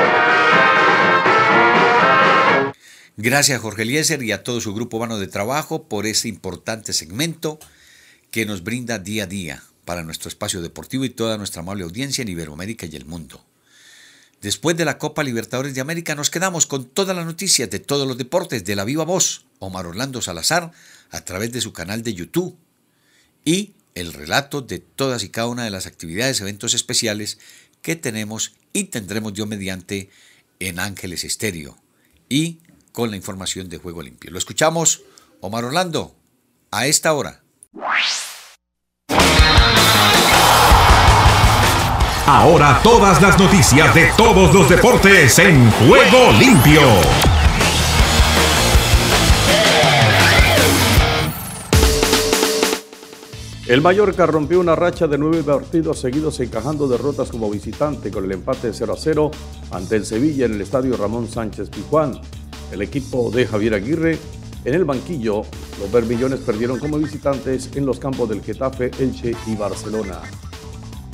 [3.17, 7.59] Gracias Jorge Eliezer y a todo su grupo humano de trabajo por ese importante segmento
[8.31, 12.22] que nos brinda día a día para nuestro espacio deportivo y toda nuestra amable audiencia
[12.22, 13.44] en Iberoamérica y el mundo.
[14.40, 18.07] Después de la Copa Libertadores de América nos quedamos con todas las noticias de todos
[18.07, 20.70] los deportes de la viva voz, Omar Orlando Salazar,
[21.11, 22.57] a través de su canal de YouTube
[23.44, 27.40] y el relato de todas y cada una de las actividades, eventos especiales
[27.83, 30.09] que tenemos y tendremos yo mediante
[30.61, 31.76] en Ángeles Estéreo
[32.29, 32.61] y
[32.92, 34.31] con la información de Juego Limpio.
[34.31, 35.03] Lo escuchamos,
[35.40, 36.14] Omar Orlando,
[36.70, 37.42] a esta hora.
[42.27, 46.81] Ahora todas las noticias de todos los deportes en Juego Limpio.
[53.67, 58.33] El Mallorca rompió una racha de nueve partidos seguidos encajando derrotas como visitante con el
[58.33, 59.31] empate 0 a 0
[59.71, 62.21] ante el Sevilla en el estadio Ramón Sánchez Pijuán.
[62.73, 64.19] El equipo de Javier Aguirre
[64.65, 65.43] en el banquillo,
[65.81, 70.21] los bermillones perdieron como visitantes en los campos del Getafe, Elche y Barcelona.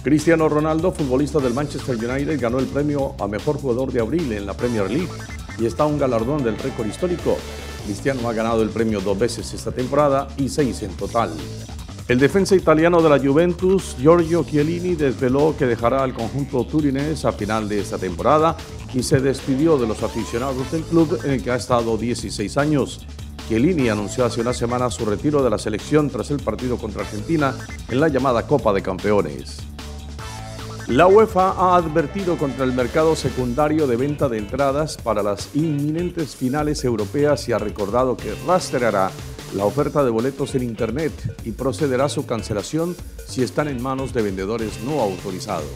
[0.07, 4.47] Cristiano Ronaldo, futbolista del Manchester United, ganó el premio a mejor jugador de abril en
[4.47, 5.11] la Premier League
[5.59, 7.37] y está un galardón del récord histórico.
[7.85, 11.33] Cristiano ha ganado el premio dos veces esta temporada y seis en total.
[12.07, 17.33] El defensa italiano de la Juventus, Giorgio Chiellini, desveló que dejará al conjunto turinés a
[17.33, 18.57] final de esta temporada
[18.95, 23.05] y se despidió de los aficionados del club en el que ha estado 16 años.
[23.49, 27.57] Chiellini anunció hace una semana su retiro de la selección tras el partido contra Argentina
[27.89, 29.67] en la llamada Copa de Campeones.
[30.89, 36.37] La UEFA ha advertido contra el mercado secundario de venta de entradas para las inminentes
[36.37, 39.11] finales europeas y ha recordado que rastreará
[39.57, 41.13] la oferta de boletos en Internet
[41.45, 42.95] y procederá su cancelación
[43.27, 45.67] si están en manos de vendedores no autorizados.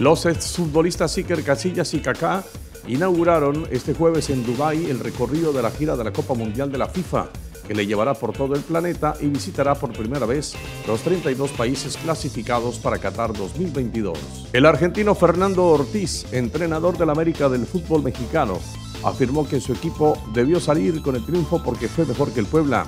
[0.00, 2.42] Los exfutbolistas Iker Casillas y Kaká
[2.88, 6.78] inauguraron este jueves en Dubái el recorrido de la gira de la Copa Mundial de
[6.78, 7.28] la FIFA
[7.66, 10.54] que le llevará por todo el planeta y visitará por primera vez
[10.86, 14.18] los 32 países clasificados para Qatar 2022.
[14.52, 18.58] El argentino Fernando Ortiz, entrenador del América del fútbol mexicano,
[19.04, 22.86] afirmó que su equipo debió salir con el triunfo porque fue mejor que el Puebla.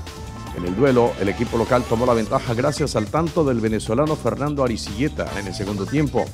[0.56, 4.62] En el duelo, el equipo local tomó la ventaja gracias al tanto del venezolano Fernando
[4.62, 6.24] Aricilleta en el segundo tiempo.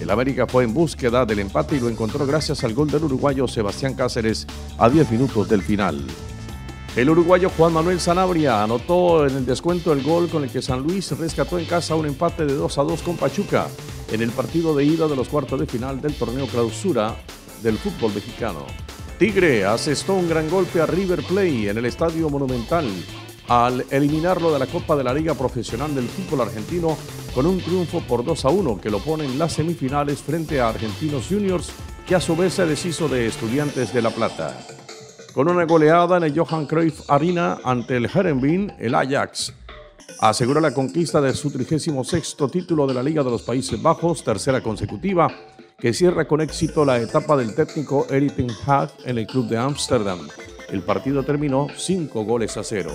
[0.00, 3.46] El América fue en búsqueda del empate y lo encontró gracias al gol del uruguayo
[3.48, 4.46] Sebastián Cáceres
[4.78, 6.04] a 10 minutos del final.
[6.96, 10.82] El uruguayo Juan Manuel Sanabria anotó en el descuento el gol con el que San
[10.82, 13.68] Luis rescató en casa un empate de 2 a 2 con Pachuca
[14.10, 17.14] en el partido de ida de los cuartos de final del torneo clausura
[17.62, 18.64] del fútbol mexicano.
[19.18, 22.86] Tigre asestó un gran golpe a River Play en el Estadio Monumental
[23.48, 26.96] al eliminarlo de la Copa de la Liga Profesional del Fútbol Argentino
[27.34, 30.70] con un triunfo por 2 a 1 que lo pone en las semifinales frente a
[30.70, 31.68] Argentinos Juniors
[32.06, 34.75] que a su vez se deshizo de Estudiantes de La Plata.
[35.36, 39.52] Con una goleada en el Johan Cruyff Arena ante el Herenveen, el Ajax
[40.18, 44.62] asegura la conquista de su 36 título de la Liga de los Países Bajos, tercera
[44.62, 45.30] consecutiva,
[45.78, 50.26] que cierra con éxito la etapa del técnico ten Hag en el club de Ámsterdam.
[50.70, 52.90] El partido terminó 5 goles a 0.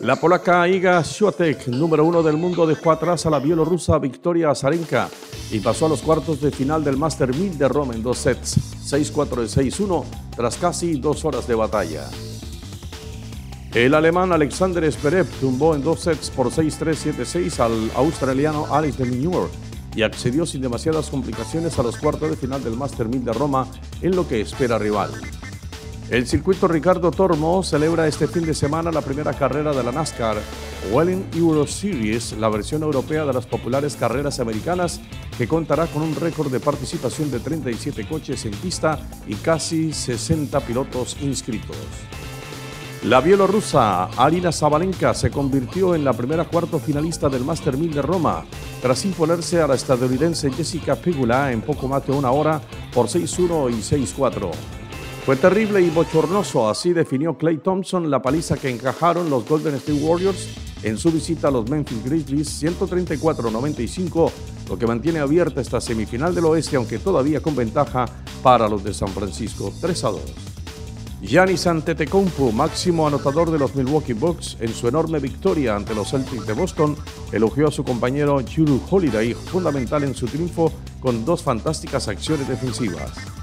[0.00, 5.10] La polaca Iga Swiatek, número uno del mundo, dejó atrás a la bielorrusa Victoria Azarenka
[5.50, 8.56] y pasó a los cuartos de final del Master 1000 de Roma en dos sets,
[8.90, 12.08] 6-4 y 6-1, tras casi dos horas de batalla.
[13.74, 19.04] El alemán Alexander Zverev tumbó en dos sets por 6-3, 7-6 al australiano Alex de
[19.04, 19.50] Minur
[19.94, 23.66] y accedió sin demasiadas complicaciones a los cuartos de final del Master 1000 de Roma
[24.00, 25.10] en lo que espera rival.
[26.10, 30.38] El circuito Ricardo Tormo celebra este fin de semana la primera carrera de la NASCAR
[30.90, 35.00] Welling Euro Series, la versión europea de las populares carreras americanas,
[35.38, 40.58] que contará con un récord de participación de 37 coches en pista y casi 60
[40.62, 41.76] pilotos inscritos.
[43.04, 48.02] La bielorrusa Arina Zabalenka se convirtió en la primera cuarto finalista del Master 1000 de
[48.02, 48.44] Roma,
[48.82, 52.60] tras imponerse a la estadounidense Jessica Pegula en poco más de una hora
[52.92, 54.79] por 6-1 y 6-4.
[55.24, 60.02] Fue terrible y bochornoso, así definió Clay Thompson la paliza que encajaron los Golden State
[60.02, 60.48] Warriors
[60.82, 64.30] en su visita a los Memphis Grizzlies 134-95,
[64.68, 68.06] lo que mantiene abierta esta semifinal del oeste, aunque todavía con ventaja
[68.42, 70.20] para los de San Francisco 3 a 2.
[71.20, 76.46] Giannis Antetokounmpo, máximo anotador de los Milwaukee Bucks en su enorme victoria ante los Celtics
[76.46, 76.96] de Boston,
[77.30, 83.39] elogió a su compañero Jrue Holiday, fundamental en su triunfo con dos fantásticas acciones defensivas.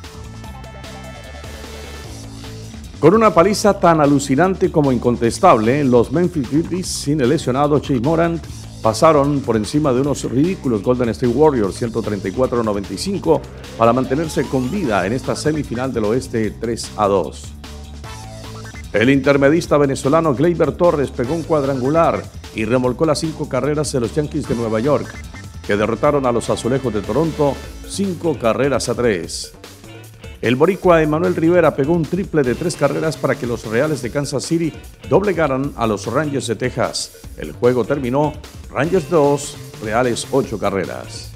[3.00, 8.44] Con una paliza tan alucinante como incontestable, los Memphis Grizzlies, sin el lesionado Chase Morant,
[8.82, 13.40] pasaron por encima de unos ridículos Golden State Warriors 134-95
[13.78, 17.44] para mantenerse con vida en esta semifinal del oeste 3 a 2.
[18.94, 22.24] El intermedista venezolano Gleyber Torres pegó un cuadrangular
[22.56, 25.08] y remolcó las cinco carreras de los Yankees de Nueva York,
[25.68, 27.54] que derrotaron a los Azulejos de Toronto
[27.88, 29.54] cinco carreras a tres.
[30.39, 34.12] El boricua Emanuel Rivera pegó un triple de tres carreras para que los Reales de
[34.12, 34.71] Kansas City
[35.10, 37.13] doblegaran a los Rangers de Texas.
[37.38, 38.34] El juego terminó
[38.69, 41.32] Rangers 2, Reales 8 carreras.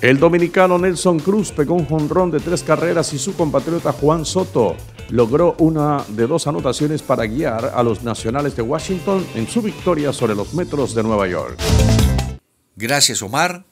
[0.00, 4.74] El dominicano Nelson Cruz pegó un jonrón de tres carreras y su compatriota Juan Soto
[5.10, 10.12] logró una de dos anotaciones para guiar a los nacionales de Washington en su victoria
[10.12, 11.58] sobre los Metros de Nueva York.
[12.76, 13.66] Gracias Omar.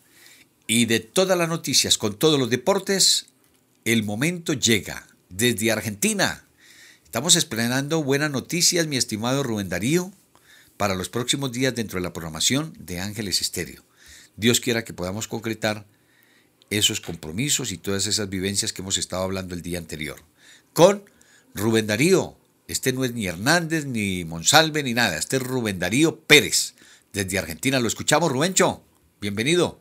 [0.66, 3.29] Y de todas las noticias con todos los deportes,
[3.84, 6.44] el momento llega desde Argentina.
[7.04, 10.12] Estamos esperando buenas noticias, mi estimado Rubén Darío,
[10.76, 13.84] para los próximos días dentro de la programación de Ángeles Estéreo.
[14.36, 15.86] Dios quiera que podamos concretar
[16.70, 20.22] esos compromisos y todas esas vivencias que hemos estado hablando el día anterior.
[20.72, 21.04] Con
[21.54, 22.36] Rubén Darío.
[22.68, 25.18] Este no es ni Hernández, ni Monsalve, ni nada.
[25.18, 26.74] Este es Rubén Darío Pérez,
[27.12, 27.80] desde Argentina.
[27.80, 28.84] Lo escuchamos, Rubencho.
[29.20, 29.80] Bienvenido.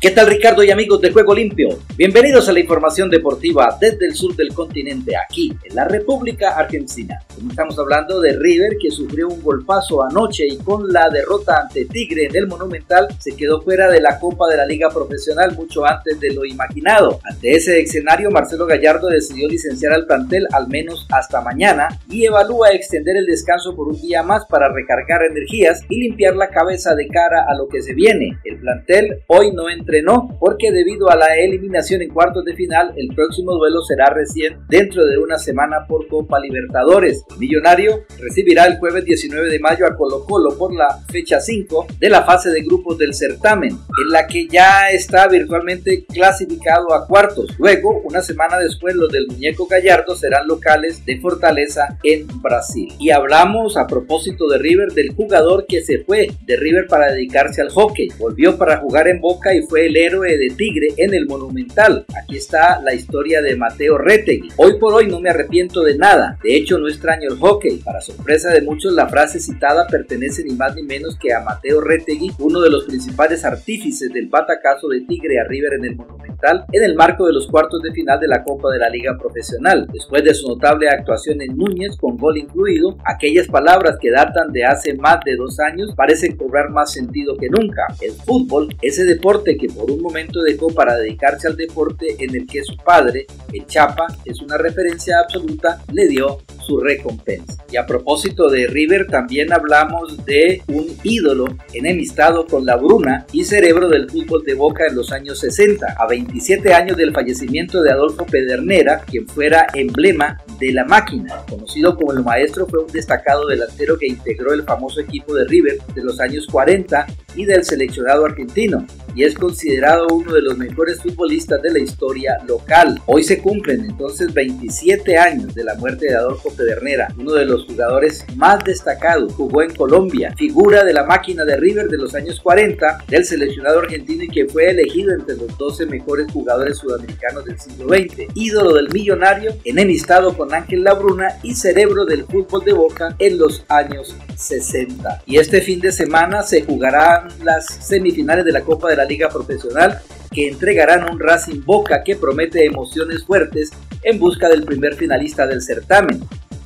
[0.00, 1.78] ¿Qué tal Ricardo y amigos de Juego Limpio?
[1.94, 7.20] Bienvenidos a la información deportiva desde el sur del continente, aquí en la República Argentina.
[7.50, 12.24] Estamos hablando de River que sufrió un golpazo anoche y con la derrota ante Tigre
[12.24, 16.18] en el Monumental se quedó fuera de la Copa de la Liga Profesional mucho antes
[16.18, 17.20] de lo imaginado.
[17.30, 22.70] Ante ese escenario, Marcelo Gallardo decidió licenciar al plantel al menos hasta mañana y evalúa
[22.70, 27.06] extender el descanso por un día más para recargar energías y limpiar la cabeza de
[27.06, 28.38] cara a lo que se viene.
[28.46, 32.92] El plantel hoy no entra entrenó porque debido a la eliminación en cuartos de final,
[32.96, 37.24] el próximo duelo será recién dentro de una semana por Copa Libertadores.
[37.38, 42.08] Millonario recibirá el jueves 19 de mayo a Colo Colo por la fecha 5 de
[42.08, 47.58] la fase de grupos del certamen, en la que ya está virtualmente clasificado a cuartos.
[47.58, 52.92] Luego, una semana después, los del muñeco Gallardo serán locales de Fortaleza en Brasil.
[53.00, 57.60] Y hablamos a propósito de River del jugador que se fue de River para dedicarse
[57.60, 58.08] al hockey.
[58.18, 62.04] Volvió para jugar en Boca y el héroe de Tigre en el Monumental.
[62.22, 64.48] Aquí está la historia de Mateo Retegui.
[64.56, 66.38] Hoy por hoy no me arrepiento de nada.
[66.42, 67.78] De hecho, no extraño el hockey.
[67.78, 71.80] Para sorpresa de muchos, la frase citada pertenece ni más ni menos que a Mateo
[71.80, 76.64] Retegui, uno de los principales artífices del batacazo de Tigre a River en el Monumental,
[76.72, 79.86] en el marco de los cuartos de final de la Copa de la Liga Profesional.
[79.92, 84.64] Después de su notable actuación en Núñez, con gol incluido, aquellas palabras que datan de
[84.64, 87.86] hace más de dos años parecen cobrar más sentido que nunca.
[88.00, 92.46] El fútbol, ese deporte que por un momento dejó para dedicarse al deporte en el
[92.46, 96.38] que su padre, el Chapa, es una referencia absoluta, le dio
[96.78, 97.64] recompensa.
[97.70, 103.44] Y a propósito de River, también hablamos de un ídolo enemistado con la Bruna y
[103.44, 107.90] cerebro del fútbol de Boca en los años 60, a 27 años del fallecimiento de
[107.90, 111.42] Adolfo Pedernera, quien fuera emblema de la máquina.
[111.48, 115.78] Conocido como el maestro, fue un destacado delantero que integró el famoso equipo de River
[115.94, 117.06] de los años 40
[117.36, 122.38] y del seleccionado argentino, y es considerado uno de los mejores futbolistas de la historia
[122.46, 123.00] local.
[123.06, 127.64] Hoy se cumplen entonces 27 años de la muerte de Adolfo Pedernera, uno de los
[127.64, 132.38] jugadores más destacados, jugó en Colombia, figura de la máquina de River de los años
[132.40, 137.58] 40 del seleccionado argentino y que fue elegido entre los 12 mejores jugadores sudamericanos del
[137.58, 143.16] siglo XX, ídolo del millonario, enemistado con Ángel Labruna y cerebro del fútbol de Boca
[143.18, 145.22] en los años 60.
[145.24, 149.30] Y este fin de semana se jugarán las semifinales de la Copa de la Liga
[149.30, 153.70] Profesional que entregarán un Racing Boca que promete emociones fuertes
[154.02, 156.20] en busca del primer finalista del certamen.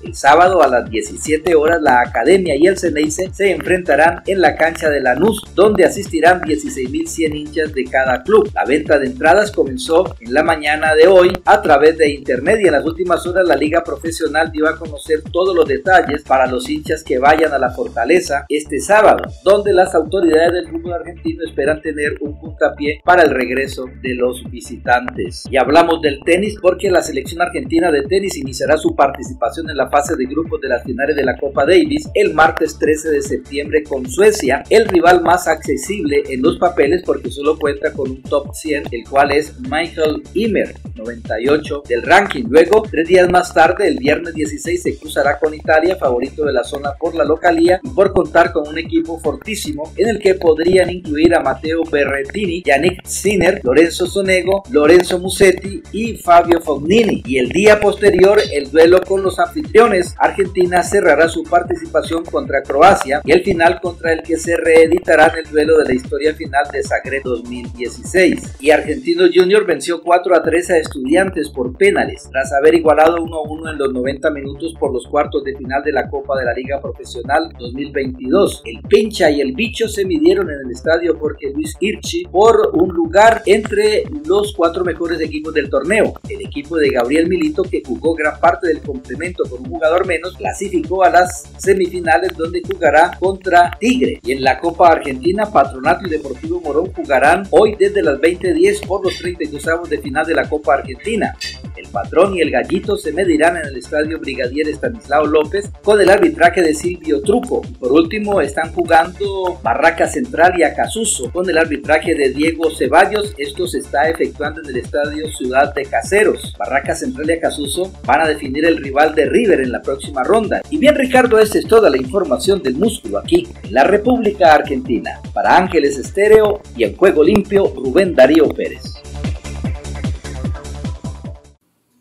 [0.05, 4.55] El sábado a las 17 horas la Academia y el Ceneice se enfrentarán en la
[4.55, 8.51] cancha de Lanús, donde asistirán 16.100 hinchas de cada club.
[8.55, 12.67] La venta de entradas comenzó en la mañana de hoy a través de internet y
[12.67, 16.69] en las últimas horas la liga profesional dio a conocer todos los detalles para los
[16.69, 21.81] hinchas que vayan a la fortaleza este sábado, donde las autoridades del fútbol argentino esperan
[21.81, 25.45] tener un puntapié para el regreso de los visitantes.
[25.51, 29.94] Y hablamos del tenis porque la selección argentina de tenis iniciará su participación en la
[29.95, 33.85] fase de grupos de las finales de la Copa Davis el martes 13 de septiembre
[33.85, 38.53] con Suecia, el rival más accesible en los papeles porque solo cuenta con un top
[38.53, 42.43] 100, el cual es Michael Immer, 98 del ranking.
[42.49, 46.65] Luego, tres días más tarde, el viernes 16, se cruzará con Italia, favorito de la
[46.65, 50.91] zona por la localía y por contar con un equipo fortísimo en el que podrían
[50.91, 57.23] incluir a Matteo Berrettini, Yannick Sinner, Lorenzo Sonego, Lorenzo Musetti y Fabio Fognini.
[57.27, 59.84] Y el día posterior, el duelo con los anfitriones
[60.19, 65.45] Argentina cerrará su participación contra Croacia y el final contra el que se reeditará en
[65.45, 68.57] el duelo de la historia final de Zagreb 2016.
[68.61, 73.37] Y Argentino Junior venció 4 a 3 a Estudiantes por penales, tras haber igualado 1
[73.37, 76.47] a 1 en los 90 minutos por los cuartos de final de la Copa de
[76.47, 78.63] la Liga Profesional 2022.
[78.65, 82.89] El Pincha y el Bicho se midieron en el estadio Jorge Luis Irchi por un
[82.95, 86.15] lugar entre los cuatro mejores equipos del torneo.
[86.29, 90.37] El equipo de Gabriel Milito, que jugó gran parte del complemento con un jugador menos,
[90.37, 94.21] clasificó a las semifinales donde jugará contra Tigre.
[94.23, 99.05] Y en la Copa Argentina, Patronato y Deportivo Morón jugarán hoy desde las 20.10 por
[99.05, 101.35] los 32 avos de final de la Copa Argentina.
[101.77, 106.09] El patrón y el gallito se medirán en el estadio Brigadier Estanislao López con el
[106.09, 107.63] arbitraje de Silvio Truco.
[107.81, 113.35] por último, están jugando Barraca Central y Acasuso con el arbitraje de Diego Ceballos.
[113.39, 116.55] Esto se está efectuando en el estadio Ciudad de Caseros.
[116.57, 120.63] Barraca Central y Acasuso van a definir el rival de River en la próxima ronda.
[120.71, 125.21] Y bien, Ricardo, esta es toda la información del músculo aquí en la República Argentina.
[125.33, 128.83] Para Ángeles Estéreo y en Juego Limpio, Rubén Darío Pérez.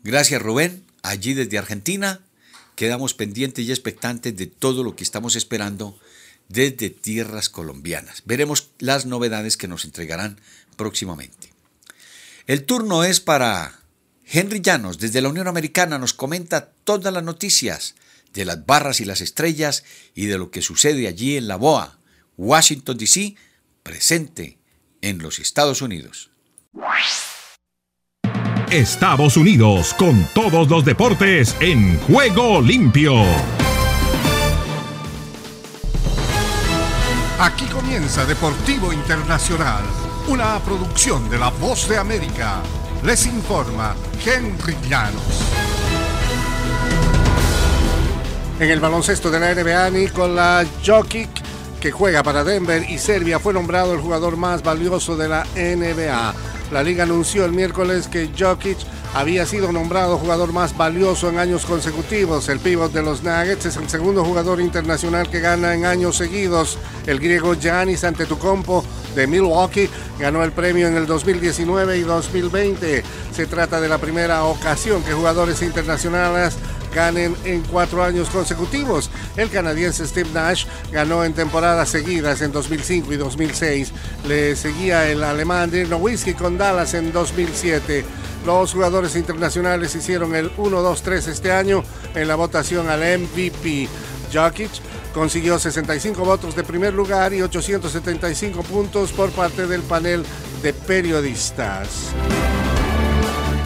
[0.02, 2.20] Gracias Rubén, allí desde Argentina.
[2.76, 5.98] Quedamos pendientes y expectantes de todo lo que estamos esperando
[6.48, 8.22] desde tierras colombianas.
[8.26, 10.38] Veremos las novedades que nos entregarán
[10.76, 11.52] próximamente.
[12.46, 13.83] El turno es para
[14.26, 17.94] Henry Llanos, desde la Unión Americana, nos comenta todas las noticias
[18.32, 21.98] de las barras y las estrellas y de lo que sucede allí en la BOA,
[22.36, 23.36] Washington, D.C.,
[23.82, 24.58] presente
[25.02, 26.30] en los Estados Unidos.
[28.70, 33.14] Estados Unidos con todos los deportes en juego limpio.
[37.38, 39.84] Aquí comienza Deportivo Internacional,
[40.28, 42.62] una producción de La Voz de América.
[43.04, 43.94] Les informa
[44.24, 45.22] Henry Llanos.
[48.58, 51.28] En el baloncesto de la NBA, Nikola Jokic,
[51.80, 56.34] que juega para Denver y Serbia, fue nombrado el jugador más valioso de la NBA.
[56.72, 58.78] La liga anunció el miércoles que Jokic
[59.14, 62.48] había sido nombrado jugador más valioso en años consecutivos.
[62.48, 66.78] El pívot de los Nuggets es el segundo jugador internacional que gana en años seguidos.
[67.06, 68.84] El griego Giannis Antetokounmpo
[69.14, 69.88] de Milwaukee
[70.18, 73.04] ganó el premio en el 2019 y 2020.
[73.32, 76.56] Se trata de la primera ocasión que jugadores internacionales
[76.92, 79.10] ganen en cuatro años consecutivos.
[79.36, 83.92] El canadiense Steve Nash ganó en temporadas seguidas en 2005 y 2006.
[84.26, 88.04] Le seguía el alemán Dirk Nowitzki con Dallas en 2007.
[88.44, 91.82] Los jugadores internacionales hicieron el 1-2-3 este año
[92.14, 93.88] en la votación al MVP.
[94.32, 94.70] Jokic
[95.14, 100.24] consiguió 65 votos de primer lugar y 875 puntos por parte del panel
[100.62, 102.12] de periodistas.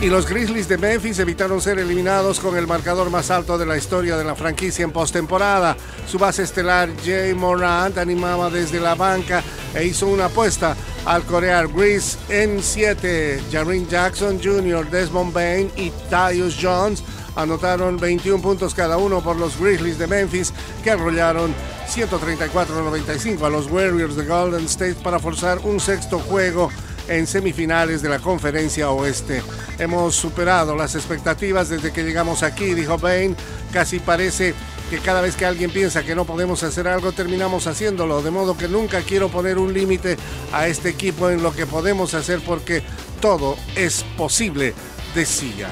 [0.00, 3.76] Y los Grizzlies de Memphis evitaron ser eliminados con el marcador más alto de la
[3.76, 5.76] historia de la franquicia en postemporada.
[6.06, 9.42] Su base estelar Jay Morant animaba desde la banca
[9.74, 13.42] e hizo una apuesta al corear Grizz en 7.
[13.50, 17.02] Jaren Jackson Jr., Desmond Bain y Tyus Jones
[17.34, 20.52] anotaron 21 puntos cada uno por los Grizzlies de Memphis
[20.84, 21.52] que arrollaron
[21.88, 26.70] 134-95 a los Warriors de Golden State para forzar un sexto juego
[27.08, 29.42] en semifinales de la conferencia oeste.
[29.78, 33.36] Hemos superado las expectativas desde que llegamos aquí, dijo Bain.
[33.72, 34.54] Casi parece
[34.90, 38.22] que cada vez que alguien piensa que no podemos hacer algo, terminamos haciéndolo.
[38.22, 40.16] De modo que nunca quiero poner un límite
[40.52, 42.82] a este equipo en lo que podemos hacer porque
[43.20, 44.74] todo es posible,
[45.14, 45.68] decía.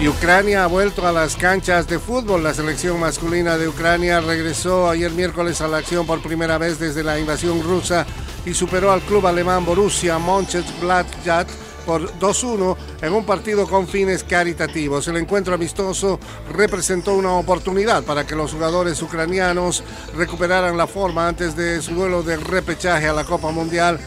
[0.00, 2.44] Y Ucrania ha vuelto a las canchas de fútbol.
[2.44, 7.02] La selección masculina de Ucrania regresó ayer miércoles a la acción por primera vez desde
[7.02, 8.06] la invasión rusa
[8.46, 11.48] y superó al club alemán Borussia Mönchengladbach
[11.84, 15.08] por 2-1 en un partido con fines caritativos.
[15.08, 16.20] El encuentro amistoso
[16.52, 19.82] representó una oportunidad para que los jugadores ucranianos
[20.14, 23.98] recuperaran la forma antes de su duelo de repechaje a la Copa Mundial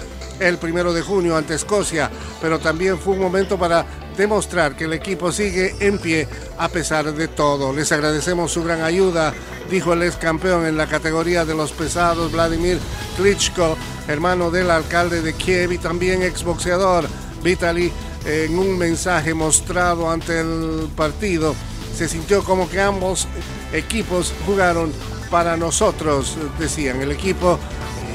[0.41, 2.09] el primero de junio ante Escocia,
[2.41, 3.85] pero también fue un momento para
[4.17, 7.73] demostrar que el equipo sigue en pie a pesar de todo.
[7.73, 9.33] Les agradecemos su gran ayuda,
[9.69, 12.79] dijo el ex campeón en la categoría de los pesados Vladimir
[13.17, 17.07] Klitschko, hermano del alcalde de Kiev y también exboxeador
[17.43, 17.91] Vitaly,
[18.25, 21.55] en un mensaje mostrado ante el partido.
[21.95, 23.27] Se sintió como que ambos
[23.73, 24.91] equipos jugaron
[25.29, 27.01] para nosotros, decían.
[27.01, 27.57] El equipo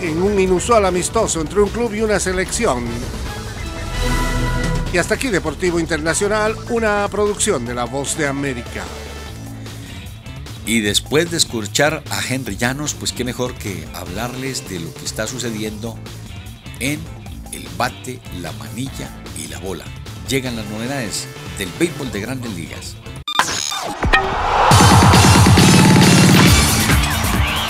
[0.03, 2.85] en un inusual amistoso entre un club y una selección.
[4.93, 8.84] Y hasta aquí Deportivo Internacional, una producción de La Voz de América.
[10.64, 15.05] Y después de escuchar a Henry Llanos, pues qué mejor que hablarles de lo que
[15.05, 15.97] está sucediendo
[16.80, 17.01] en
[17.53, 19.09] el bate, la manilla
[19.39, 19.84] y la bola.
[20.28, 21.28] Llegan las novedades
[21.59, 22.97] del béisbol de grandes ligas.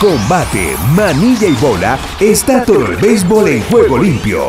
[0.00, 4.48] Combate, manilla y bola está todo el béisbol en juego limpio.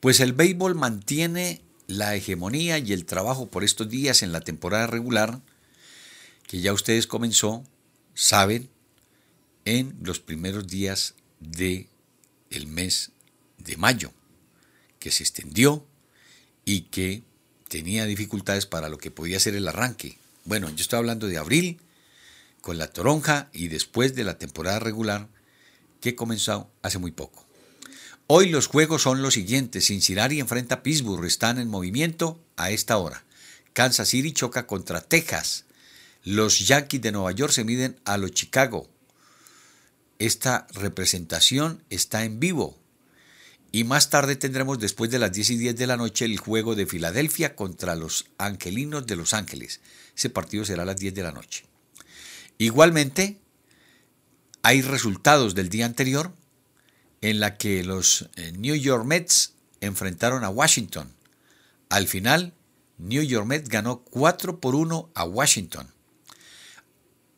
[0.00, 4.86] Pues el béisbol mantiene la hegemonía y el trabajo por estos días en la temporada
[4.86, 5.40] regular,
[6.46, 7.64] que ya ustedes comenzó,
[8.14, 8.70] saben,
[9.66, 11.86] en los primeros días de
[12.48, 13.12] el mes
[13.58, 14.12] de mayo,
[14.98, 15.86] que se extendió
[16.64, 17.22] y que
[17.68, 20.18] tenía dificultades para lo que podía ser el arranque.
[20.44, 21.78] Bueno, yo estoy hablando de abril
[22.62, 25.28] con la toronja y después de la temporada regular
[26.00, 27.49] que comenzó hace muy poco.
[28.32, 29.86] Hoy los juegos son los siguientes.
[29.86, 33.24] Cincinnati enfrenta a Pittsburgh, están en movimiento a esta hora.
[33.72, 35.64] Kansas City choca contra Texas.
[36.22, 38.88] Los Yankees de Nueva York se miden a los Chicago.
[40.20, 42.78] Esta representación está en vivo.
[43.72, 46.76] Y más tarde tendremos después de las 10 y 10 de la noche el juego
[46.76, 49.80] de Filadelfia contra los Angelinos de Los Ángeles.
[50.16, 51.64] Ese partido será a las 10 de la noche.
[52.58, 53.40] Igualmente,
[54.62, 56.32] hay resultados del día anterior
[57.20, 61.12] en la que los eh, New York Mets enfrentaron a Washington.
[61.88, 62.54] Al final,
[62.98, 65.88] New York Mets ganó 4 por 1 a Washington.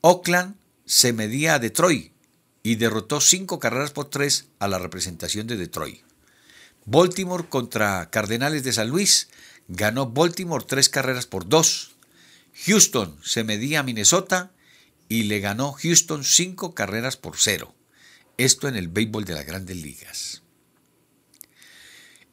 [0.01, 2.13] Oakland se medía a Detroit
[2.63, 6.01] y derrotó 5 carreras por 3 a la representación de Detroit.
[6.85, 9.29] Baltimore contra Cardenales de San Luis
[9.69, 11.93] ganó Baltimore 3 carreras por 2.
[12.67, 14.51] Houston se medía a Minnesota
[15.09, 17.75] y le ganó Houston 5 carreras por 0.
[18.45, 20.43] Esto en el béisbol de las grandes ligas.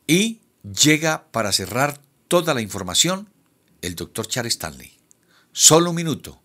[0.07, 3.29] Y llega para cerrar toda la información
[3.83, 4.97] el doctor Charles Stanley.
[5.51, 6.41] Solo un minuto.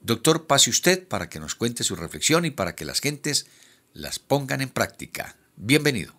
[0.00, 3.46] Doctor, pase usted para que nos cuente su reflexión y para que las gentes
[3.92, 5.36] las pongan en práctica.
[5.54, 6.12] Bienvenido.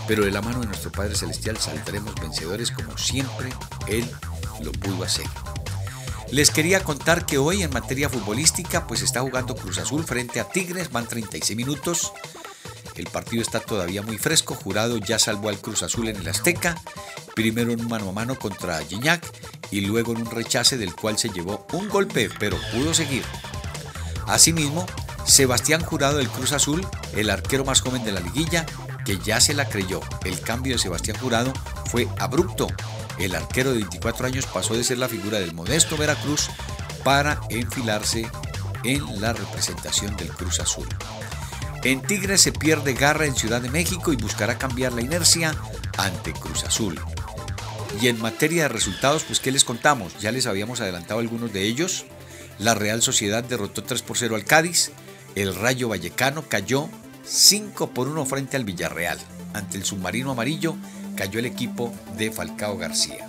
[0.07, 3.49] pero de la mano de nuestro Padre Celestial saldremos vencedores como siempre
[3.87, 4.09] Él
[4.61, 5.25] lo pudo hacer.
[6.31, 10.49] Les quería contar que hoy en materia futbolística pues está jugando Cruz Azul frente a
[10.49, 12.13] Tigres, van 36 minutos.
[12.97, 16.75] El partido está todavía muy fresco, Jurado ya salvó al Cruz Azul en el Azteca,
[17.35, 19.23] primero en un mano a mano contra Gignac
[19.69, 23.23] y luego en un rechace del cual se llevó un golpe, pero pudo seguir.
[24.25, 24.85] Asimismo,
[25.25, 26.85] Sebastián Jurado del Cruz Azul,
[27.15, 28.65] el arquero más joven de la liguilla,
[29.05, 29.99] que ya se la creyó.
[30.25, 31.53] El cambio de Sebastián Jurado
[31.85, 32.67] fue abrupto.
[33.19, 36.49] El arquero de 24 años pasó de ser la figura del modesto Veracruz
[37.03, 38.27] para enfilarse
[38.83, 40.87] en la representación del Cruz Azul.
[41.83, 45.55] En Tigres se pierde garra en Ciudad de México y buscará cambiar la inercia
[45.97, 46.99] ante Cruz Azul.
[48.01, 50.17] Y en materia de resultados, pues ¿qué les contamos?
[50.19, 52.05] Ya les habíamos adelantado algunos de ellos.
[52.59, 54.91] La Real Sociedad derrotó 3 por 0 al Cádiz.
[55.35, 56.89] El Rayo Vallecano cayó
[57.25, 59.19] 5 por 1 frente al Villarreal.
[59.53, 60.75] Ante el submarino amarillo
[61.15, 63.27] cayó el equipo de Falcao García.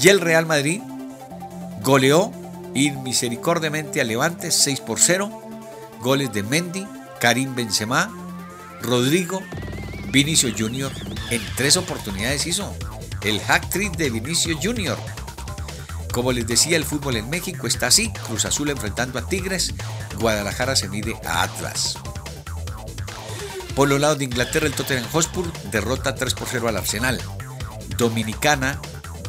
[0.00, 0.80] Y el Real Madrid
[1.82, 2.32] goleó
[2.74, 5.40] inmisericordiamente al Levante 6 por 0.
[6.00, 6.86] Goles de Mendy,
[7.22, 8.10] Karim Benzema,
[8.80, 9.44] Rodrigo,
[10.08, 10.90] Vinicio Junior.
[11.30, 12.74] En tres oportunidades hizo
[13.20, 14.98] el hack trick de Vinicio Junior.
[16.12, 18.12] Como les decía, el fútbol en México está así.
[18.26, 19.72] Cruz Azul enfrentando a Tigres.
[20.18, 21.96] Guadalajara se mide a Atlas.
[23.76, 27.20] Por los lados de Inglaterra, el Tottenham Hotspur derrota 3 por 0 al Arsenal.
[27.96, 28.80] Dominicana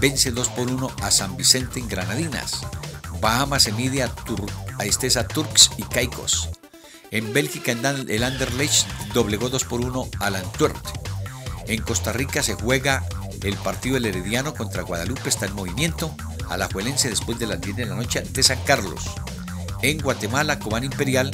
[0.02, 2.62] vence 2 por 1 a San Vicente en Granadinas.
[3.22, 4.12] Bahamas se mide a,
[4.80, 6.50] Estesa Turks y Caicos.
[7.14, 10.76] En Bélgica, el Anderlecht doblegó 2 por 1 al Antwerp.
[11.68, 13.05] En Costa Rica se juega
[13.43, 16.16] el partido del Herediano contra Guadalupe, está en movimiento.
[16.49, 19.03] A la Juelense después de las 10 de la noche ante San Carlos.
[19.84, 21.30] En Guatemala, Cobán Imperial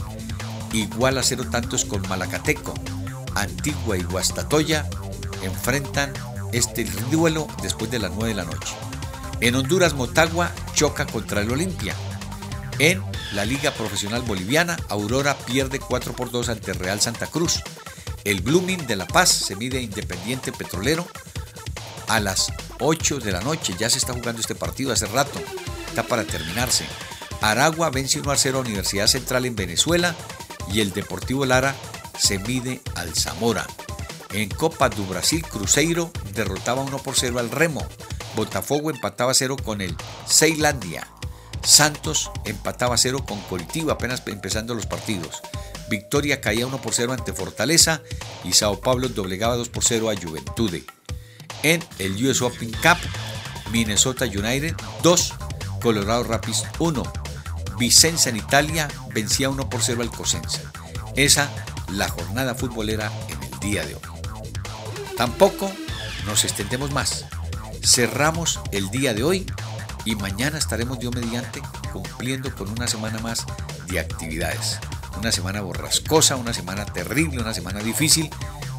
[0.73, 2.73] igual a cero tantos con Malacateco.
[3.35, 4.85] Antigua y Guastatoya
[5.43, 6.11] enfrentan
[6.51, 8.75] este duelo después de las 9 de la noche.
[9.39, 11.95] En Honduras, Motagua choca contra el Olimpia.
[12.79, 13.03] En
[13.33, 17.61] la Liga Profesional Boliviana, Aurora pierde 4 por 2 ante Real Santa Cruz.
[18.23, 21.05] El Blooming de La Paz se mide Independiente Petrolero
[22.07, 23.75] a las 8 de la noche.
[23.77, 25.41] Ya se está jugando este partido hace rato.
[25.89, 26.85] Está para terminarse.
[27.41, 30.15] Aragua vence 1 a 0 a Universidad Central en Venezuela
[30.71, 31.75] y el Deportivo Lara
[32.17, 33.67] se mide al Zamora.
[34.31, 37.85] En Copa do Brasil, Cruzeiro derrotaba 1 por 0 al Remo.
[38.37, 41.07] Botafogo empataba 0 con el Ceilandia.
[41.63, 45.41] Santos empataba 0 con Colitivo apenas empezando los partidos.
[45.89, 48.01] Victoria caía 1 por 0 ante Fortaleza
[48.43, 50.83] y Sao Paulo doblegaba 2 por 0 a Juventude.
[51.63, 52.97] En el US Open Cup,
[53.71, 55.33] Minnesota United 2,
[55.81, 57.03] Colorado Rapids 1.
[57.77, 60.61] Vicenza en Italia vencía 1 por 0 al Cosenza.
[61.15, 61.49] Esa
[61.91, 64.01] la jornada futbolera en el día de hoy.
[65.17, 65.71] Tampoco
[66.25, 67.25] nos extendemos más.
[67.83, 69.45] Cerramos el día de hoy
[70.09, 71.61] y mañana estaremos Dios mediante
[71.93, 73.45] cumpliendo con una semana más
[73.85, 74.79] de actividades.
[75.19, 78.27] Una semana borrascosa, una semana terrible, una semana difícil,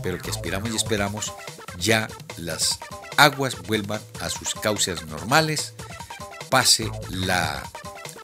[0.02, 1.32] pero que aspiramos y esperamos
[1.78, 2.80] ya las
[3.16, 5.74] aguas vuelvan a sus cauces normales,
[6.48, 7.62] pase la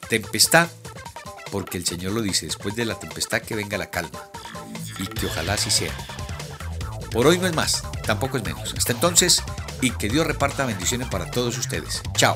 [0.09, 0.67] tempestad,
[1.49, 4.19] porque el Señor lo dice, después de la tempestad que venga la calma,
[4.99, 5.93] y que ojalá así sea.
[7.13, 8.73] Por hoy no es más, tampoco es menos.
[8.77, 9.41] Hasta entonces,
[9.79, 12.01] y que Dios reparta bendiciones para todos ustedes.
[12.17, 12.35] Chao.